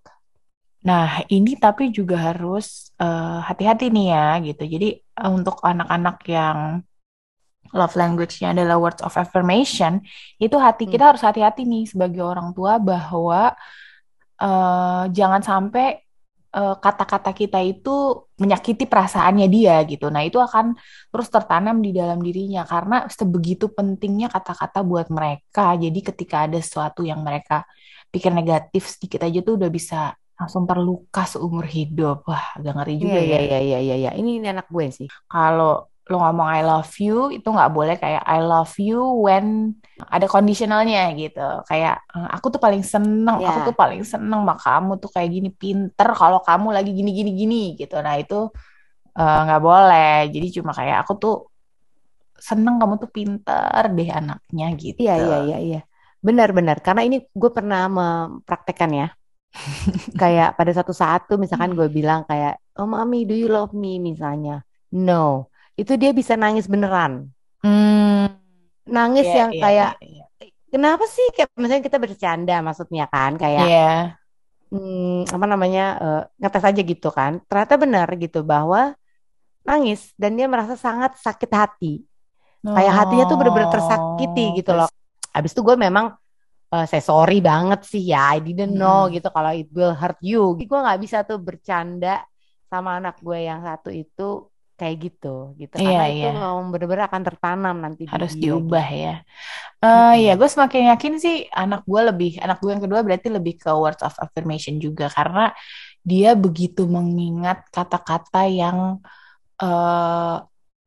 Nah, 0.88 1.22
ini 1.30 1.50
tapi 1.64 1.82
juga 1.98 2.16
harus 2.26 2.66
eh, 3.02 3.38
hati-hati 3.48 3.84
nih 3.94 4.06
ya 4.14 4.26
gitu. 4.46 4.62
Jadi 4.74 4.86
eh, 4.98 5.30
untuk 5.38 5.56
anak-anak 5.70 6.16
yang 6.36 6.58
love 7.78 7.94
language-nya 7.96 8.52
adalah 8.54 8.76
words 8.82 9.00
of 9.06 9.14
affirmation, 9.16 9.92
itu 10.44 10.56
hati 10.66 10.84
Hmm. 10.84 10.92
kita 10.92 11.04
harus 11.14 11.22
hati-hati 11.24 11.62
nih 11.72 11.84
sebagai 11.92 12.22
orang 12.32 12.52
tua 12.56 12.76
bahwa 12.76 13.54
eh, 14.42 15.02
jangan 15.16 15.42
sampai 15.50 15.86
kata-kata 16.52 17.30
kita 17.32 17.58
itu 17.64 17.90
menyakiti 18.36 18.84
perasaannya 18.84 19.46
dia 19.48 19.80
gitu. 19.88 20.12
Nah, 20.12 20.22
itu 20.28 20.36
akan 20.36 20.76
terus 21.12 21.28
tertanam 21.32 21.80
di 21.80 21.90
dalam 21.96 22.18
dirinya 22.20 22.62
karena 22.68 23.08
sebegitu 23.08 23.72
pentingnya 23.72 24.28
kata-kata 24.28 24.84
buat 24.84 25.08
mereka. 25.08 25.74
Jadi 25.80 25.98
ketika 26.04 26.36
ada 26.46 26.58
sesuatu 26.60 27.00
yang 27.10 27.20
mereka 27.24 27.64
pikir 28.12 28.30
negatif 28.36 28.82
sedikit 28.92 29.24
aja 29.24 29.38
tuh 29.46 29.54
udah 29.58 29.70
bisa 29.72 30.12
langsung 30.38 30.64
terluka 30.68 31.24
seumur 31.24 31.64
hidup. 31.64 32.26
Wah, 32.28 32.44
agak 32.58 32.72
ngeri 32.76 32.94
Iya 33.02 33.14
juga 33.14 33.20
iya 33.26 33.36
ya. 33.36 33.40
iya 33.46 33.56
iya 33.66 33.76
iya 33.84 33.94
iya. 34.00 34.10
Ini, 34.20 34.30
ini 34.38 34.46
anak 34.52 34.66
gue 34.74 34.86
sih. 34.98 35.08
Kalau 35.30 35.68
lo 36.10 36.16
ngomong 36.18 36.48
I 36.50 36.60
love 36.66 36.90
you 36.98 37.30
itu 37.30 37.46
nggak 37.46 37.70
boleh 37.70 37.94
kayak 37.94 38.26
I 38.26 38.42
love 38.42 38.74
you 38.82 38.98
when 39.22 39.78
ada 40.10 40.26
conditionalnya 40.26 41.14
gitu. 41.14 41.62
Kayak 41.70 42.02
"Eh, 42.10 42.28
aku 42.34 42.50
tuh 42.50 42.58
paling 42.62 42.82
seneng, 42.82 43.38
aku 43.38 43.60
Ya. 43.62 43.66
tuh 43.70 43.76
paling 43.78 44.02
seneng 44.02 44.42
sama 44.42 44.56
kamu 44.58 44.92
tuh 44.98 45.10
kayak 45.14 45.30
gini 45.30 45.48
pinter 45.54 46.08
kalau 46.18 46.42
kamu 46.42 46.68
lagi 46.74 46.90
gini 46.90 47.10
gini 47.14 47.30
gini 47.38 47.62
gitu. 47.78 47.96
Nah 48.02 48.18
itu 48.18 48.50
eh, 49.18 49.40
nggak 49.46 49.62
boleh. 49.62 50.30
Jadi 50.34 50.46
cuma 50.58 50.72
kayak 50.74 51.06
aku 51.06 51.12
tuh 51.22 51.34
seneng 52.38 52.76
kamu 52.82 52.94
tuh 52.98 53.10
pinter 53.14 53.82
deh 53.94 54.08
anaknya 54.10 54.66
gitu. 54.74 54.98
Iya 54.98 55.14
iya 55.22 55.36
iya 55.46 55.58
iya. 55.62 55.80
Benar-benar 56.22 56.82
karena 56.82 57.02
ini 57.06 57.22
gue 57.30 57.50
pernah 57.54 57.86
mempraktekkan 57.86 58.90
ya. 58.94 59.08
Kayak 60.20 60.56
pada 60.56 60.72
satu 60.72 60.96
saat 60.96 61.28
tuh 61.28 61.36
misalkan 61.36 61.76
gue 61.76 61.84
bilang 61.92 62.24
kayak, 62.24 62.56
"Oh, 62.80 62.88
Mami, 62.88 63.28
do 63.28 63.36
you 63.36 63.52
love 63.52 63.76
me?" 63.76 64.00
misalnya. 64.00 64.64
No. 64.96 65.51
Itu 65.82 65.98
dia 65.98 66.14
bisa 66.14 66.38
nangis 66.38 66.70
beneran. 66.70 67.26
Hmm, 67.62 68.30
Nangis 68.86 69.26
iya, 69.26 69.46
yang 69.46 69.50
iya, 69.54 69.62
kayak 69.62 69.90
iya, 70.02 70.24
kenapa 70.70 71.04
sih 71.06 71.26
kayak 71.34 71.54
misalnya 71.54 71.84
kita 71.86 71.98
bercanda 72.02 72.56
maksudnya 72.62 73.06
kan 73.06 73.38
kayak 73.38 73.66
iya. 73.66 74.18
hmm, 74.74 75.30
apa 75.30 75.46
namanya 75.46 75.84
eh, 76.02 76.22
ngetes 76.42 76.64
aja 76.66 76.82
gitu 76.82 77.08
kan. 77.14 77.38
Ternyata 77.46 77.74
benar 77.78 78.08
gitu 78.18 78.42
bahwa 78.42 78.94
nangis 79.62 80.10
dan 80.18 80.34
dia 80.38 80.46
merasa 80.50 80.74
sangat 80.74 81.18
sakit 81.18 81.50
hati. 81.50 82.02
Kayak 82.62 82.94
hatinya 82.94 83.24
tuh 83.26 83.36
bener-bener 83.38 83.70
tersakiti 83.70 84.44
Oh, 84.46 84.56
gitu 84.58 84.70
loh. 84.74 84.88
Habis 85.34 85.50
itu 85.54 85.62
gue 85.66 85.76
memang 85.78 86.14
eh, 86.74 86.86
saya 86.90 87.02
sorry 87.02 87.38
banget 87.42 87.86
sih 87.86 88.02
ya, 88.10 88.34
I 88.34 88.42
didn't 88.42 88.74
know 88.74 89.06
Mm-mm. 89.06 89.14
gitu 89.14 89.28
kalau 89.30 89.52
it 89.54 89.70
will 89.74 89.94
hurt 89.94 90.18
you. 90.22 90.58
Gue 90.58 90.78
nggak 90.82 91.00
bisa 91.02 91.22
tuh 91.26 91.38
bercanda 91.42 92.22
sama 92.70 92.98
anak 92.98 93.20
gue 93.22 93.38
yang 93.46 93.60
satu 93.62 93.90
itu 93.92 94.51
kayak 94.78 94.96
gitu 95.04 95.26
gitu 95.60 95.76
Iya, 95.80 95.82
karena 95.84 96.02
itu 96.10 96.16
iya. 96.16 96.30
memang 96.36 96.56
bener-bener 96.72 97.04
akan 97.10 97.22
tertanam 97.28 97.74
nanti 97.84 98.02
di 98.14 98.16
harus 98.16 98.32
dia 98.42 98.42
diubah 98.42 98.86
gitu. 98.86 98.88
ya. 99.02 99.10
Eh 99.84 100.12
ya, 100.26 100.30
Mm-mm. 100.30 100.40
gue 100.40 100.48
semakin 100.54 100.82
yakin 100.92 101.14
sih 101.24 101.36
anak 101.60 101.80
gue 101.90 102.00
lebih, 102.10 102.30
anak 102.44 102.56
gue 102.62 102.70
yang 102.74 102.82
kedua 102.84 103.00
berarti 103.06 103.28
lebih 103.36 103.54
ke 103.62 103.70
words 103.82 104.02
of 104.06 104.14
affirmation 104.24 104.76
juga 104.86 105.06
karena 105.16 105.40
dia 106.10 106.28
begitu 106.44 106.82
mengingat 106.96 107.58
kata-kata 107.76 108.38
yang 108.60 108.78
eh 109.62 110.34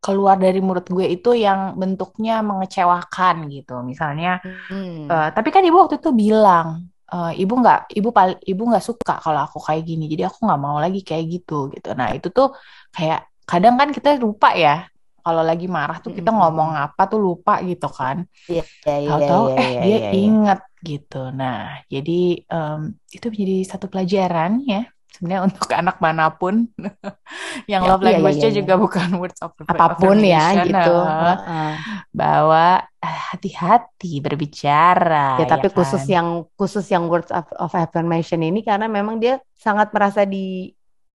keluar 0.04 0.38
dari 0.46 0.60
mulut 0.66 0.88
gue 0.98 1.06
itu 1.16 1.30
yang 1.46 1.62
bentuknya 1.82 2.34
mengecewakan 2.50 3.36
gitu. 3.56 3.74
Misalnya, 3.92 4.30
Hmm. 4.70 5.12
eh, 5.12 5.28
tapi 5.36 5.50
kan 5.56 5.62
ibu 5.68 5.78
waktu 5.84 5.96
itu 6.02 6.12
bilang, 6.24 6.68
eh, 7.14 7.32
ibu 7.42 7.54
nggak, 7.62 7.80
ibu 7.98 8.10
pal, 8.18 8.30
ibu 8.52 8.62
nggak 8.70 8.84
suka 8.90 9.14
kalau 9.24 9.40
aku 9.46 9.58
kayak 9.68 9.84
gini, 9.90 10.04
jadi 10.12 10.24
aku 10.30 10.40
nggak 10.46 10.62
mau 10.66 10.78
lagi 10.84 11.00
kayak 11.10 11.26
gitu 11.34 11.54
gitu. 11.74 11.88
Nah 12.00 12.10
itu 12.18 12.28
tuh 12.38 12.48
kayak 12.96 13.20
kadang 13.50 13.76
kan 13.80 13.90
kita 13.96 14.10
lupa 14.20 14.50
ya. 14.58 14.90
Kalau 15.26 15.42
lagi 15.42 15.66
marah 15.66 15.98
tuh 16.06 16.14
kita 16.14 16.30
ngomong 16.30 16.78
apa 16.78 17.02
tuh 17.10 17.18
lupa 17.18 17.58
gitu 17.66 17.90
kan. 17.90 18.30
Iya 18.46 18.64
iya 18.86 18.96
iya 19.02 19.08
Tahu-tahu 19.10 19.44
iya 19.50 19.58
eh 19.58 19.70
iya 19.74 19.82
dia 19.82 19.90
iya. 19.90 20.10
iya. 20.12 20.12
ingat 20.22 20.60
gitu. 20.86 21.18
Nah, 21.34 21.58
jadi 21.90 22.12
em, 22.46 22.80
itu 23.10 23.26
menjadi 23.34 23.56
satu 23.66 23.86
pelajaran 23.90 24.52
ya 24.70 24.86
sebenarnya 25.10 25.44
untuk 25.50 25.68
anak 25.82 25.98
mana 26.04 26.30
pun 26.30 26.68
yang 27.72 27.82
Ya, 27.82 27.90
love 27.90 28.04
language-nya 28.06 28.52
juga 28.54 28.74
bukan 28.78 29.10
words 29.18 29.40
of 29.42 29.56
Apa 29.66 29.96
pun 29.98 30.18
ya 30.22 30.46
gitu. 30.62 30.94
Heeh. 31.08 31.72
bahwa 32.14 32.84
eh, 33.02 33.20
hati-hati 33.34 34.20
berbicara 34.24 35.40
Ya 35.42 35.46
ya 35.46 35.46
tapi 35.48 35.68
khusus 35.72 36.04
kan. 36.06 36.14
yang 36.16 36.28
khusus 36.60 36.86
yang 36.92 37.08
words 37.12 37.32
of, 37.32 37.46
of 37.58 37.72
affirmation 37.74 38.40
ini 38.44 38.62
karena 38.62 38.86
memang 38.92 39.18
dia 39.24 39.40
sangat 39.56 39.90
merasa 39.96 40.24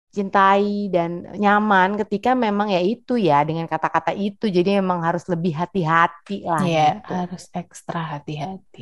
dicintai 0.09 0.89
dan 0.95 1.09
nyaman 1.43 1.89
ketika 2.01 2.29
memang 2.45 2.67
ya 2.75 2.81
itu 2.81 3.13
ya 3.27 3.35
dengan 3.47 3.65
kata-kata 3.73 4.11
itu 4.25 4.45
jadi 4.57 4.69
memang 4.81 4.99
harus 5.07 5.23
lebih 5.31 5.53
hati-hati 5.61 6.33
lah 6.49 6.63
Iya, 6.65 6.81
gitu. 6.81 7.11
harus 7.17 7.43
ekstra 7.59 7.99
hati-hati. 8.13 8.79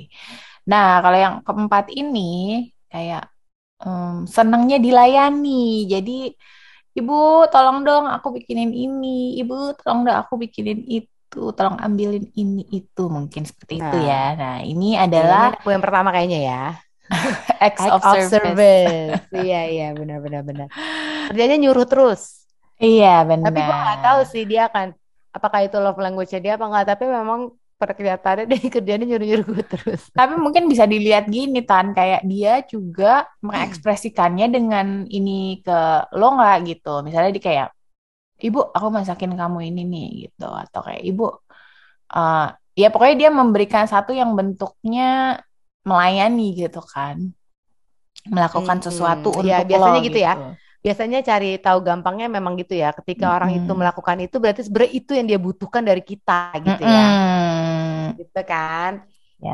Nah, 0.72 0.86
kalau 1.04 1.18
yang 1.26 1.36
keempat 1.48 1.86
ini 2.00 2.20
kayak 2.92 3.22
em, 3.84 4.14
senangnya 4.38 4.78
dilayani. 4.86 5.50
Jadi, 5.94 6.12
Ibu, 7.00 7.14
tolong 7.54 7.78
dong 7.88 8.06
aku 8.16 8.28
bikinin 8.38 8.72
ini. 8.84 9.08
Ibu, 9.42 9.54
tolong 9.80 10.00
dong 10.08 10.18
aku 10.24 10.34
bikinin 10.44 10.80
itu. 10.96 11.40
Tolong 11.58 11.78
ambilin 11.86 12.26
ini 12.42 12.62
itu. 12.78 13.02
Mungkin 13.18 13.44
seperti 13.50 13.74
itu 13.84 13.96
Nah, 13.96 14.02
ya. 14.10 14.16
Nah, 14.40 14.56
ini 14.72 14.86
ya, 15.12 15.22
ini 15.34 15.44
adalah 15.44 15.54
aku 15.56 15.68
yang 15.74 15.84
pertama 15.86 16.10
kayaknya 16.16 16.40
ya. 16.50 16.58
acts 17.66 17.82
Act 17.82 17.94
of 17.94 18.04
of 18.04 18.20
service. 18.28 19.22
Iya 19.36 19.62
iya 19.72 19.88
benar 19.96 20.20
benar 20.24 20.42
benar. 20.44 20.68
Kerjanya 21.32 21.58
nyuruh 21.60 21.88
terus. 21.88 22.46
Iya, 22.78 23.26
Tapi 23.26 23.58
gue 23.58 23.78
nggak 23.82 24.00
tahu 24.06 24.20
benar. 24.22 24.32
sih 24.32 24.44
dia 24.46 24.70
akan 24.70 24.94
apakah 25.34 25.60
itu 25.66 25.78
love 25.82 25.98
language-nya 25.98 26.40
dia 26.44 26.54
apa 26.60 26.66
enggak. 26.70 26.86
Tapi 26.94 27.04
memang 27.10 27.42
pada 27.78 27.94
kelihatannya 27.98 28.46
dia 28.50 28.60
kerjanya 28.76 29.06
nyuruh-nyuruh 29.10 29.48
gue 29.50 29.66
terus. 29.66 30.02
Tapi 30.14 30.34
mungkin 30.38 30.70
bisa 30.70 30.86
dilihat 30.86 31.26
gini, 31.30 31.66
Tan. 31.66 31.94
Kayak 31.98 32.22
dia 32.26 32.62
juga 32.70 33.26
mengekspresikannya 33.42 34.48
dengan 34.52 34.88
ini 35.10 35.62
ke 35.66 35.80
lo 36.14 36.28
nggak 36.38 36.58
gitu. 36.70 37.02
Misalnya 37.02 37.32
dia 37.34 37.44
kayak, 37.44 37.68
Ibu, 38.38 38.60
aku 38.78 38.88
masakin 38.94 39.34
kamu 39.34 39.60
ini 39.74 39.82
nih 39.90 40.08
gitu. 40.30 40.46
Atau 40.46 40.86
kayak, 40.86 41.02
Ibu, 41.02 41.26
eh 42.14 42.48
ya 42.78 42.88
pokoknya 42.94 43.16
dia 43.26 43.30
memberikan 43.34 43.90
satu 43.90 44.14
yang 44.14 44.38
bentuknya 44.38 45.42
melayani 45.90 46.44
gitu 46.62 46.80
kan. 46.94 47.18
Melakukan 48.28 48.78
sesuatu 48.84 49.30
Hmm, 49.32 49.48
ya 49.50 49.58
untuk 49.58 49.66
lo 49.72 49.72
biasanya 49.72 50.00
gitu 50.04 50.20
ya. 50.28 50.34
gitu. 50.36 50.46
Biasanya 50.84 51.20
cari 51.30 51.48
tahu 51.66 51.78
gampangnya 51.88 52.28
memang 52.38 52.54
gitu 52.62 52.74
ya. 52.84 52.90
Ketika 52.98 53.26
orang 53.36 53.52
itu 53.58 53.72
melakukan 53.80 54.18
itu 54.26 54.36
berarti 54.44 54.62
sebenarnya 54.68 54.94
itu 55.00 55.12
yang 55.18 55.28
dia 55.32 55.40
butuhkan 55.40 55.84
dari 55.90 56.04
kita 56.04 56.34
gitu 56.68 56.84
ya. 56.84 57.08
Mm-mm. 57.08 58.20
Gitu 58.20 58.40
kan? 58.52 58.92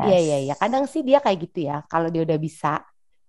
Iya 0.04 0.16
iya 0.24 0.36
iya. 0.44 0.54
Yes. 0.54 0.58
Kadang 0.62 0.84
sih 0.92 1.02
dia 1.08 1.18
kayak 1.24 1.38
gitu 1.44 1.58
ya. 1.70 1.74
Kalau 1.90 2.08
dia 2.12 2.22
udah 2.26 2.38
bisa. 2.46 2.68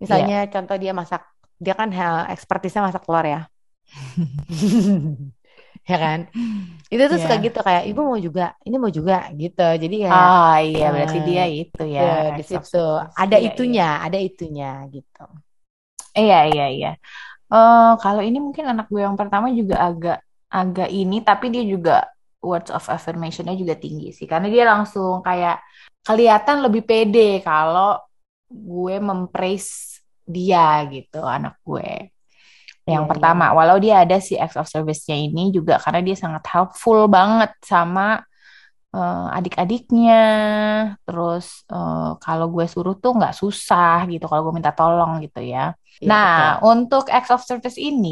Misalnya 0.02 0.36
contoh 0.52 0.76
dia 0.82 0.92
masak, 1.00 1.22
dia 1.64 1.74
kan 1.80 1.88
ha, 1.98 2.04
ekspertisnya 2.34 2.82
masak 2.86 3.02
telur 3.06 3.26
ya. 3.34 3.40
Ya 5.90 5.96
kan? 6.04 6.20
Itu 6.92 7.02
tuh 7.12 7.18
suka 7.22 7.36
Iya. 7.36 7.44
gitu 7.44 7.58
kayak 7.66 7.84
ibu 7.90 8.00
mau 8.10 8.18
juga, 8.26 8.42
ini 8.66 8.76
mau 8.82 8.92
juga 8.98 9.14
gitu. 9.40 9.60
Jadi 9.82 9.94
kayak 10.04 10.30
Ah, 10.30 10.50
iya 10.66 10.84
berarti 10.94 11.18
dia 11.28 11.42
itu 11.58 11.80
ya, 11.96 12.02
di 12.36 12.42
acts 12.44 12.52
of 12.58 12.64
situ 12.64 12.76
ada 13.22 13.36
Iya, 13.36 13.50
iya. 13.60 13.72
itunya, 13.72 13.82
ada 14.04 14.18
itunya 14.28 14.66
gitu. 14.94 15.20
Iya, 16.18 16.36
iya, 16.50 16.62
iya. 16.74 16.88
Eh, 17.52 17.80
kalau 18.02 18.22
ini 18.28 18.38
mungkin 18.46 18.64
anak 18.72 18.86
gue 18.92 19.02
yang 19.06 19.18
pertama 19.20 19.46
juga 19.60 19.76
agak 19.88 20.16
agak 20.58 20.88
ini, 20.98 21.16
tapi 21.28 21.46
dia 21.54 21.64
juga 21.74 21.92
words 22.48 22.70
of 22.76 22.84
affirmation-nya 22.96 23.54
juga 23.62 23.74
tinggi 23.84 24.06
sih, 24.18 24.26
karena 24.32 24.48
dia 24.54 24.64
langsung 24.72 25.12
kayak 25.26 25.54
kelihatan 26.06 26.56
lebih 26.66 26.82
pede 26.90 27.20
kalau 27.46 27.86
gue 28.70 28.94
mempraise 29.08 29.70
dia 30.34 30.60
gitu, 30.94 31.16
anak 31.36 31.54
gue. 31.68 31.86
Yang 32.86 33.04
Iya, 33.04 33.10
pertama, 33.10 33.44
walau 33.58 33.76
dia 33.82 33.94
ada 34.06 34.16
si 34.22 34.38
acts 34.38 34.54
of 34.60 34.70
service-nya 34.70 35.16
ini 35.18 35.50
juga 35.56 35.74
karena 35.82 36.00
dia 36.06 36.16
sangat 36.22 36.42
helpful 36.52 37.10
banget 37.10 37.50
sama 37.66 38.22
eh, 38.94 39.26
adik-adiknya. 39.38 40.14
Terus 41.06 41.46
eh, 41.72 42.10
kalau 42.24 42.46
gue 42.54 42.64
suruh 42.72 42.94
tuh 43.02 43.12
nggak 43.18 43.34
susah 43.40 44.06
gitu 44.12 44.24
kalau 44.30 44.42
gue 44.50 44.54
minta 44.58 44.72
tolong 44.78 45.12
gitu 45.24 45.40
ya. 45.42 45.74
Iya, 46.02 46.08
Nah, 46.10 46.24
betul. 46.24 46.52
untuk 46.70 47.04
acts 47.10 47.32
of 47.34 47.42
service 47.48 47.78
ini 47.80 48.10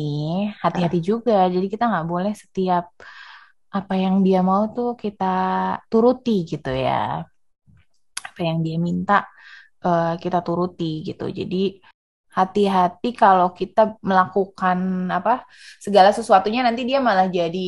hati-hati 0.63 0.99
juga. 1.11 1.47
Jadi 1.55 1.67
kita 1.73 1.85
nggak 1.91 2.07
boleh 2.13 2.33
setiap 2.35 2.85
apa 3.75 3.95
yang 3.99 4.23
dia 4.27 4.39
mau 4.43 4.71
tuh 4.77 4.95
kita 5.03 5.25
turuti 5.91 6.47
gitu 6.51 6.71
ya. 6.71 7.23
Apa 8.29 8.41
yang 8.49 8.59
dia 8.67 8.77
minta 8.89 9.15
eh, 9.87 10.15
kita 10.23 10.39
turuti 10.47 10.85
gitu. 11.09 11.25
Jadi 11.31 11.57
hati-hati 12.39 13.09
kalau 13.23 13.49
kita 13.55 13.81
melakukan 14.03 14.79
apa 15.19 15.47
segala 15.85 16.11
sesuatunya 16.19 16.61
nanti 16.67 16.83
dia 16.89 16.99
malah 16.99 17.27
jadi 17.31 17.59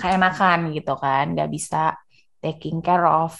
keenakan 0.00 0.58
gitu 0.76 0.92
kan, 0.98 1.24
nggak 1.34 1.50
bisa 1.56 1.94
taking 2.42 2.78
care 2.86 3.06
of 3.06 3.32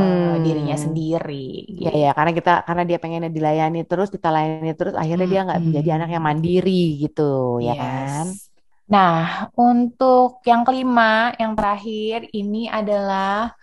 eh, 0.00 0.36
dirinya 0.44 0.74
Hmm. 0.74 0.84
sendiri 0.84 1.68
Iya 1.80 1.90
gitu. 1.90 1.96
ya, 2.02 2.10
karena 2.16 2.32
kita 2.38 2.50
karena 2.68 2.82
dia 2.88 2.98
pengennya 3.02 3.30
dilayani 3.36 3.78
terus, 3.90 4.08
kita 4.14 4.28
layani 4.34 4.72
terus, 4.78 4.94
akhirnya 5.02 5.26
dia 5.32 5.40
nggak 5.46 5.60
menjadi 5.66 5.88
anak 5.96 6.08
yang 6.14 6.24
mandiri 6.28 6.72
gitu, 7.02 7.22
ya 7.66 7.74
kan? 7.82 8.26
Yes. 8.26 8.48
Nah, 8.92 9.48
untuk 9.56 10.44
yang 10.44 10.62
kelima, 10.68 11.32
yang 11.40 11.52
terakhir 11.56 12.28
ini 12.34 12.68
adalah 12.68 13.54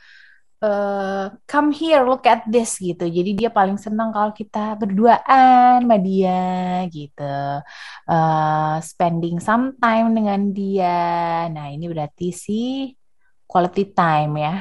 eh, 0.59 1.25
come 1.47 1.69
here, 1.71 2.03
look 2.03 2.27
at 2.27 2.43
this 2.47 2.79
gitu. 2.79 3.07
Jadi 3.07 3.39
dia 3.39 3.49
paling 3.49 3.79
senang 3.79 4.11
kalau 4.11 4.35
kita 4.35 4.75
berduaan 4.75 5.83
sama 5.83 5.97
dia 5.99 6.83
gitu. 6.91 7.35
Eh, 8.07 8.75
spending 8.83 9.39
some 9.39 9.75
time 9.79 10.11
dengan 10.11 10.51
dia. 10.51 11.47
Nah, 11.51 11.71
ini 11.71 11.87
berarti 11.87 12.35
sih 12.35 12.91
quality 13.47 13.95
time 13.95 14.33
ya. 14.39 14.55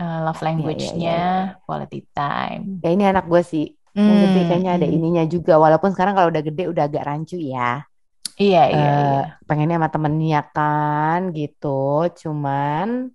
Eh, 0.00 0.18
love 0.24 0.40
Iya 0.40 0.40
iya 0.40 0.40
iya 0.40 0.46
language-nya 0.48 1.20
iya. 1.20 1.60
quality 1.64 2.00
time. 2.16 2.62
Ya 2.80 2.88
ini 2.92 3.04
anak 3.04 3.24
gue 3.28 3.42
sih, 3.44 3.66
yang 3.92 4.18
gede 4.28 4.40
Hmm, 4.40 4.48
kayaknya 4.48 4.72
ada 4.80 4.86
hmm. 4.86 4.96
ininya 4.96 5.24
juga. 5.28 5.54
Walaupun 5.60 5.90
sekarang 5.92 6.14
kalau 6.16 6.28
udah 6.32 6.42
gede 6.44 6.64
udah 6.70 6.84
agak 6.88 7.04
rancu 7.04 7.36
ya. 7.36 7.84
Iya, 8.40 8.62
iya, 8.72 8.88
eh 8.88 8.96
iya. 8.96 9.22
pengennya 9.44 9.76
sama 9.76 9.88
temennya 9.92 10.40
kan 10.56 11.20
gitu. 11.36 12.08
Cuman 12.16 13.12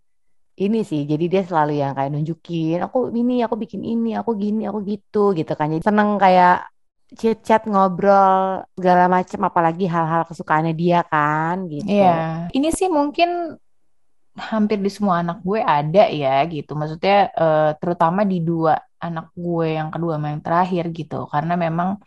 ini 0.55 0.87
sih, 0.87 1.03
jadi 1.03 1.25
dia 1.27 1.41
selalu 1.43 1.83
yang 1.83 1.91
kayak 1.91 2.15
nunjukin, 2.15 2.79
aku 2.79 3.11
ini, 3.11 3.43
aku 3.43 3.55
bikin 3.59 3.83
ini, 3.83 4.15
aku 4.15 4.31
gini, 4.39 4.63
aku 4.69 4.79
gitu, 4.87 5.35
gitu 5.35 5.51
kan. 5.51 5.67
Jadi 5.67 5.83
seneng 5.83 6.15
kayak 6.15 6.71
chit-chat 7.11 7.67
ngobrol 7.67 8.63
segala 8.73 9.05
macem, 9.11 9.39
apalagi 9.43 9.85
hal-hal 9.85 10.23
kesukaannya 10.23 10.73
dia 10.73 11.03
kan 11.05 11.67
gitu. 11.67 11.85
Iya, 11.85 12.47
ini 12.55 12.71
sih 12.71 12.87
mungkin 12.87 13.59
hampir 14.35 14.83
di 14.83 14.91
semua 14.91 15.23
anak 15.23 15.43
gue 15.43 15.59
ada 15.59 16.07
ya 16.11 16.43
gitu. 16.47 16.71
Maksudnya 16.75 17.31
eh, 17.35 17.71
terutama 17.79 18.23
di 18.23 18.39
dua 18.39 18.79
anak 18.99 19.31
gue 19.35 19.79
yang 19.79 19.91
kedua 19.91 20.17
sama 20.17 20.27
yang 20.33 20.43
terakhir 20.43 20.83
gitu. 20.95 21.27
Karena 21.27 21.53
memang 21.59 21.99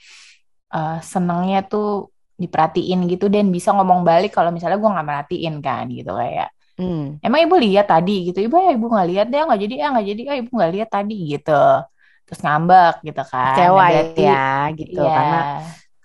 eh, 0.72 0.98
senangnya 1.04 1.64
tuh 1.68 2.12
diperhatiin 2.38 3.00
gitu 3.10 3.26
dan 3.26 3.50
bisa 3.50 3.74
ngomong 3.74 4.06
balik 4.06 4.30
kalau 4.30 4.54
misalnya 4.54 4.78
gue 4.78 4.90
nggak 4.94 5.08
merhatiin 5.10 5.54
kan 5.58 5.84
gitu 5.90 6.14
kayak 6.14 6.54
Hmm. 6.78 7.18
emang 7.18 7.40
ibu 7.42 7.58
lihat 7.58 7.90
tadi 7.90 8.30
gitu 8.30 8.38
ibu 8.46 8.54
ya 8.54 8.70
ibu 8.78 8.86
nggak 8.86 9.08
lihat 9.10 9.26
deh 9.28 9.42
nggak 9.42 9.60
jadi 9.66 9.74
ya 9.74 9.86
nggak 9.90 10.06
jadi 10.14 10.22
ah 10.30 10.36
ibu 10.38 10.50
nggak 10.54 10.72
lihat 10.78 10.88
tadi 10.94 11.16
gitu 11.34 11.62
terus 12.22 12.40
ngambek 12.44 12.94
gitu 13.02 13.22
kan 13.26 13.56
Kecewa 13.58 13.82
nah 13.82 13.88
berarti 13.90 14.22
ya 14.22 14.48
gitu, 14.78 15.00
ya 15.02 15.10
karena 15.10 15.40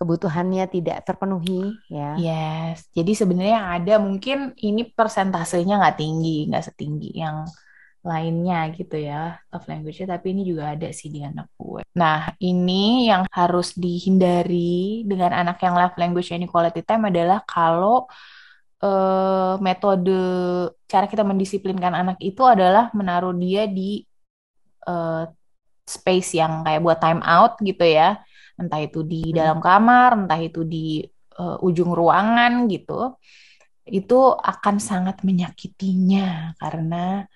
kebutuhannya 0.03 0.65
tidak 0.67 0.97
terpenuhi 1.07 1.79
ya. 1.87 2.19
Yes, 2.19 2.91
jadi 2.91 3.11
sebenarnya 3.15 3.55
yang 3.55 3.69
ada 3.71 3.95
mungkin 4.03 4.51
ini 4.59 4.83
persentasenya 4.91 5.79
nggak 5.79 5.95
tinggi, 5.95 6.51
nggak 6.51 6.65
setinggi 6.67 7.15
yang 7.15 7.47
lainnya 8.03 8.67
gitu 8.75 8.99
ya, 8.99 9.39
love 9.47 9.63
language-nya, 9.63 10.19
tapi 10.19 10.35
ini 10.35 10.43
juga 10.43 10.75
ada 10.75 10.91
sih 10.91 11.07
di 11.07 11.23
anak 11.23 11.47
gue. 11.55 11.87
Nah, 11.95 12.35
ini 12.43 13.07
yang 13.07 13.23
harus 13.31 13.71
dihindari 13.79 15.07
dengan 15.07 15.31
anak 15.31 15.63
yang 15.63 15.79
love 15.79 15.95
language 15.95 16.35
ini 16.35 16.51
quality 16.51 16.83
time 16.83 17.07
adalah 17.07 17.39
kalau 17.47 18.03
eh, 18.83 19.53
metode 19.67 20.11
cara 20.91 21.05
kita 21.11 21.23
mendisiplinkan 21.29 21.93
anak 22.01 22.17
itu 22.29 22.41
adalah 22.53 22.91
menaruh 22.99 23.33
dia 23.43 23.63
di 23.77 24.03
eh, 24.87 25.23
space 25.95 26.29
yang 26.41 26.63
kayak 26.65 26.81
buat 26.85 26.99
time 27.03 27.21
out 27.25 27.53
gitu 27.63 27.83
ya, 27.85 28.21
entah 28.59 28.79
itu 28.83 28.99
di 29.11 29.31
Hmm. 29.31 29.35
dalam 29.35 29.59
kamar, 29.63 30.09
entah 30.25 30.39
itu 30.41 30.61
di 30.73 31.03
eh, 31.39 31.57
ujung 31.67 31.91
ruangan 31.99 32.53
gitu, 32.73 33.17
itu 33.89 34.15
akan 34.51 34.75
sangat 34.79 35.17
menyakitinya 35.27 36.55
karena 36.61 37.27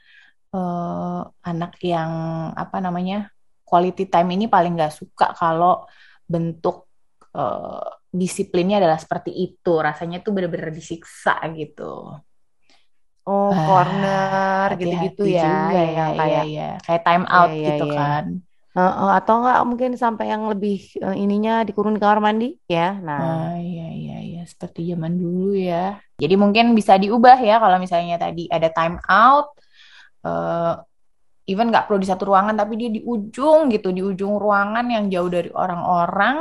eh, 0.55 1.21
anak 1.49 1.71
yang 1.83 2.11
apa 2.55 2.77
namanya 2.85 3.15
quality 3.67 4.07
time 4.13 4.29
ini 4.35 4.45
paling 4.47 4.73
nggak 4.77 4.93
suka 4.99 5.35
kalau 5.39 5.85
bentuk 6.27 6.87
eh, 7.35 7.87
disiplinnya 8.21 8.75
adalah 8.81 8.99
seperti 9.03 9.31
itu, 9.45 9.69
rasanya 9.87 10.17
tuh 10.25 10.31
bener-bener 10.35 10.71
disiksa 10.79 11.33
gitu. 11.59 11.83
Oh, 13.29 13.49
Ah, 13.51 13.65
corner 13.65 14.67
gitu-gitu 14.81 15.21
ya, 15.37 15.43
juga 15.43 15.77
yang 15.95 15.95
ya, 15.95 16.01
iya 16.19 16.19
kayak 16.19 16.43
iya, 16.47 16.63
kayak 16.83 17.01
time 17.05 17.25
ya 17.33 17.39
out 17.39 17.51
ya 17.65 17.69
gitu 17.69 17.83
ya. 17.91 17.95
kan. 17.95 18.25
Heeh, 18.77 19.09
atau 19.17 19.33
enggak 19.39 19.57
mungkin 19.69 19.91
sampai 20.03 20.25
yang 20.33 20.43
lebih 20.51 20.73
eh, 21.05 21.15
ininya 21.23 21.51
dikurung 21.67 21.93
di 21.95 22.01
kamar 22.03 22.19
mandi 22.27 22.45
ya. 22.75 22.81
Nah, 23.07 23.21
Ah, 23.21 23.57
iya, 23.65 23.83
iya, 23.97 24.13
iya, 24.27 24.39
seperti 24.51 24.79
zaman 24.93 25.13
dulu 25.21 25.57
ya. 25.57 25.75
Jadi 26.21 26.33
mungkin 26.43 26.65
bisa 26.77 26.93
diubah 27.01 27.37
ya 27.49 27.53
kalau 27.63 27.77
misalnya 27.83 28.15
tadi 28.23 28.41
ada 28.55 28.69
time 28.77 28.97
out, 29.09 29.45
eh, 30.27 30.71
even 31.51 31.65
nggak 31.71 31.85
perlu 31.87 31.99
di 32.03 32.09
satu 32.11 32.23
ruangan, 32.31 32.55
tapi 32.61 32.73
dia 32.81 32.89
di 32.95 33.01
ujung 33.13 33.59
gitu, 33.73 33.87
di 33.97 34.01
ujung 34.09 34.33
ruangan 34.43 34.85
yang 34.95 35.05
jauh 35.13 35.29
dari 35.35 35.49
orang-orang, 35.53 36.35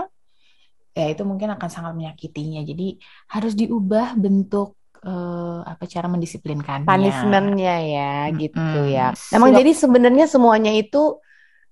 ya 0.99 1.07
itu 1.13 1.23
mungkin 1.31 1.49
akan 1.57 1.69
sangat 1.75 1.93
menyakitinya. 1.99 2.61
Jadi 2.71 2.87
harus 3.35 3.53
diubah 3.61 4.07
bentuk 4.17 4.69
eh, 5.05 5.61
apa 5.73 5.85
cara 5.93 6.07
mendisiplinkannya. 6.09 6.89
punishment-nya 6.89 7.75
ya 7.95 8.13
gitu 8.41 8.79
ya. 8.97 9.13
Mm-mm. 9.13 9.35
Emang 9.37 9.51
Silap- 9.53 9.61
jadi 9.61 9.73
sebenarnya 9.83 10.27
semuanya 10.35 10.73
itu 10.73 11.03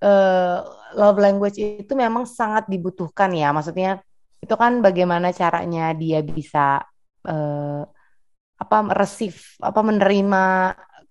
eh, 0.04 0.58
love 1.00 1.18
language 1.24 1.56
itu 1.58 1.92
memang 2.04 2.24
sangat 2.28 2.64
dibutuhkan 2.72 3.30
ya. 3.34 3.50
Maksudnya 3.56 3.90
itu 4.44 4.54
kan 4.62 4.72
bagaimana 4.84 5.32
caranya 5.32 5.96
dia 5.96 6.20
bisa 6.20 6.84
eh, 7.26 7.82
apa 8.54 8.76
receive 9.00 9.38
apa 9.60 9.80
menerima 9.82 10.42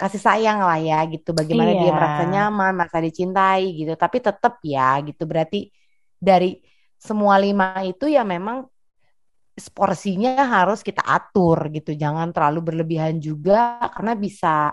kasih 0.01 0.21
sayang 0.21 0.59
lah 0.67 0.79
ya 0.81 0.99
gitu. 1.13 1.29
Bagaimana 1.39 1.71
dia 1.77 1.91
Iya. 1.91 1.97
merasa 1.97 2.23
nyaman, 2.27 2.71
merasa 2.77 2.97
dicintai 3.03 3.63
gitu. 3.79 3.93
Tapi 4.03 4.17
tetap 4.27 4.53
ya 4.65 4.99
gitu. 5.07 5.23
Berarti 5.29 5.69
dari 6.17 6.59
semua 7.03 7.35
lima 7.35 7.83
itu 7.83 8.07
ya 8.07 8.23
memang 8.23 8.63
porsinya 9.75 10.39
harus 10.47 10.79
kita 10.81 11.03
atur 11.03 11.67
gitu. 11.69 11.91
Jangan 11.93 12.31
terlalu 12.31 12.73
berlebihan 12.73 13.19
juga 13.21 13.77
karena 13.91 14.15
bisa 14.15 14.71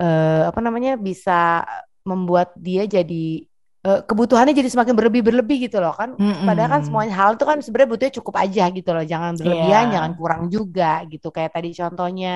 eh, 0.00 0.42
apa 0.48 0.60
namanya 0.64 0.96
bisa 0.98 1.62
membuat 2.02 2.56
dia 2.58 2.82
jadi 2.88 3.46
eh, 3.86 4.00
kebutuhannya 4.08 4.56
jadi 4.56 4.66
semakin 4.72 4.94
berlebih-berlebih 4.96 5.70
gitu 5.70 5.78
loh 5.78 5.94
kan. 5.94 6.18
Padahal 6.48 6.70
kan 6.78 6.82
semuanya 6.82 7.14
hal 7.14 7.30
itu 7.38 7.44
kan 7.46 7.58
sebenarnya 7.62 7.90
butuhnya 7.94 8.14
cukup 8.18 8.34
aja 8.42 8.64
gitu 8.72 8.90
loh. 8.96 9.04
Jangan 9.06 9.32
berlebihan, 9.38 9.84
Iya. 9.86 9.92
jangan 10.00 10.12
kurang 10.18 10.42
juga 10.50 11.04
gitu. 11.06 11.28
Kayak 11.30 11.52
tadi 11.54 11.70
contohnya 11.76 12.34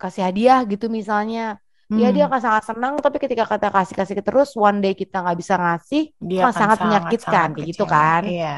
kasih 0.00 0.22
hadiah 0.32 0.60
gitu 0.64 0.86
misalnya. 0.88 1.60
Ya 1.94 2.10
dia 2.14 2.24
Hmm. 2.24 2.30
akan 2.30 2.40
sangat 2.42 2.62
senang 2.68 2.94
tapi 3.04 3.16
ketika 3.22 3.44
kita 3.46 3.68
kasih-kasih 3.70 4.16
terus 4.26 4.50
one 4.58 4.78
day 4.84 4.92
kita 4.98 5.22
nggak 5.22 5.38
bisa 5.38 5.54
ngasih 5.56 6.02
Dia 6.28 6.48
akan 6.50 6.52
sangat 6.52 6.78
menyakitkan 6.84 7.16
sangat 7.24 7.50
kayak 7.54 7.68
gitu 7.72 7.84
kan. 7.86 8.22
Iya, 8.26 8.48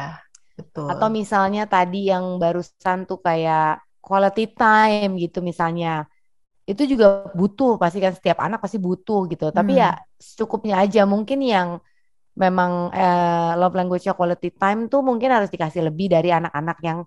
betul. 0.59 0.89
Atau 0.89 1.09
misalnya 1.13 1.69
tadi 1.69 2.09
yang 2.13 2.41
barusan 2.43 3.05
tuh 3.09 3.19
kayak 3.21 3.85
quality 4.01 4.45
time 4.57 5.11
gitu 5.21 5.39
misalnya. 5.45 6.09
Itu 6.71 6.83
juga 6.93 7.07
butuh, 7.39 7.77
pasti 7.83 7.99
kan 8.05 8.13
setiap 8.19 8.39
anak 8.47 8.59
pasti 8.65 8.79
butuh 8.81 9.21
gitu. 9.33 9.45
Tapi 9.53 9.73
Hmm. 9.73 9.81
ya 9.83 9.91
secukupnya 10.21 10.75
aja 10.85 11.03
mungkin 11.09 11.41
yang 11.45 11.69
memang 12.39 12.73
eh, 12.95 13.53
love 13.61 13.75
language-nya 13.79 14.15
quality 14.19 14.51
time 14.61 14.81
tuh 14.93 15.01
mungkin 15.09 15.31
harus 15.37 15.51
dikasih 15.55 15.83
lebih 15.89 16.07
dari 16.15 16.31
anak-anak 16.35 16.79
yang 16.89 16.99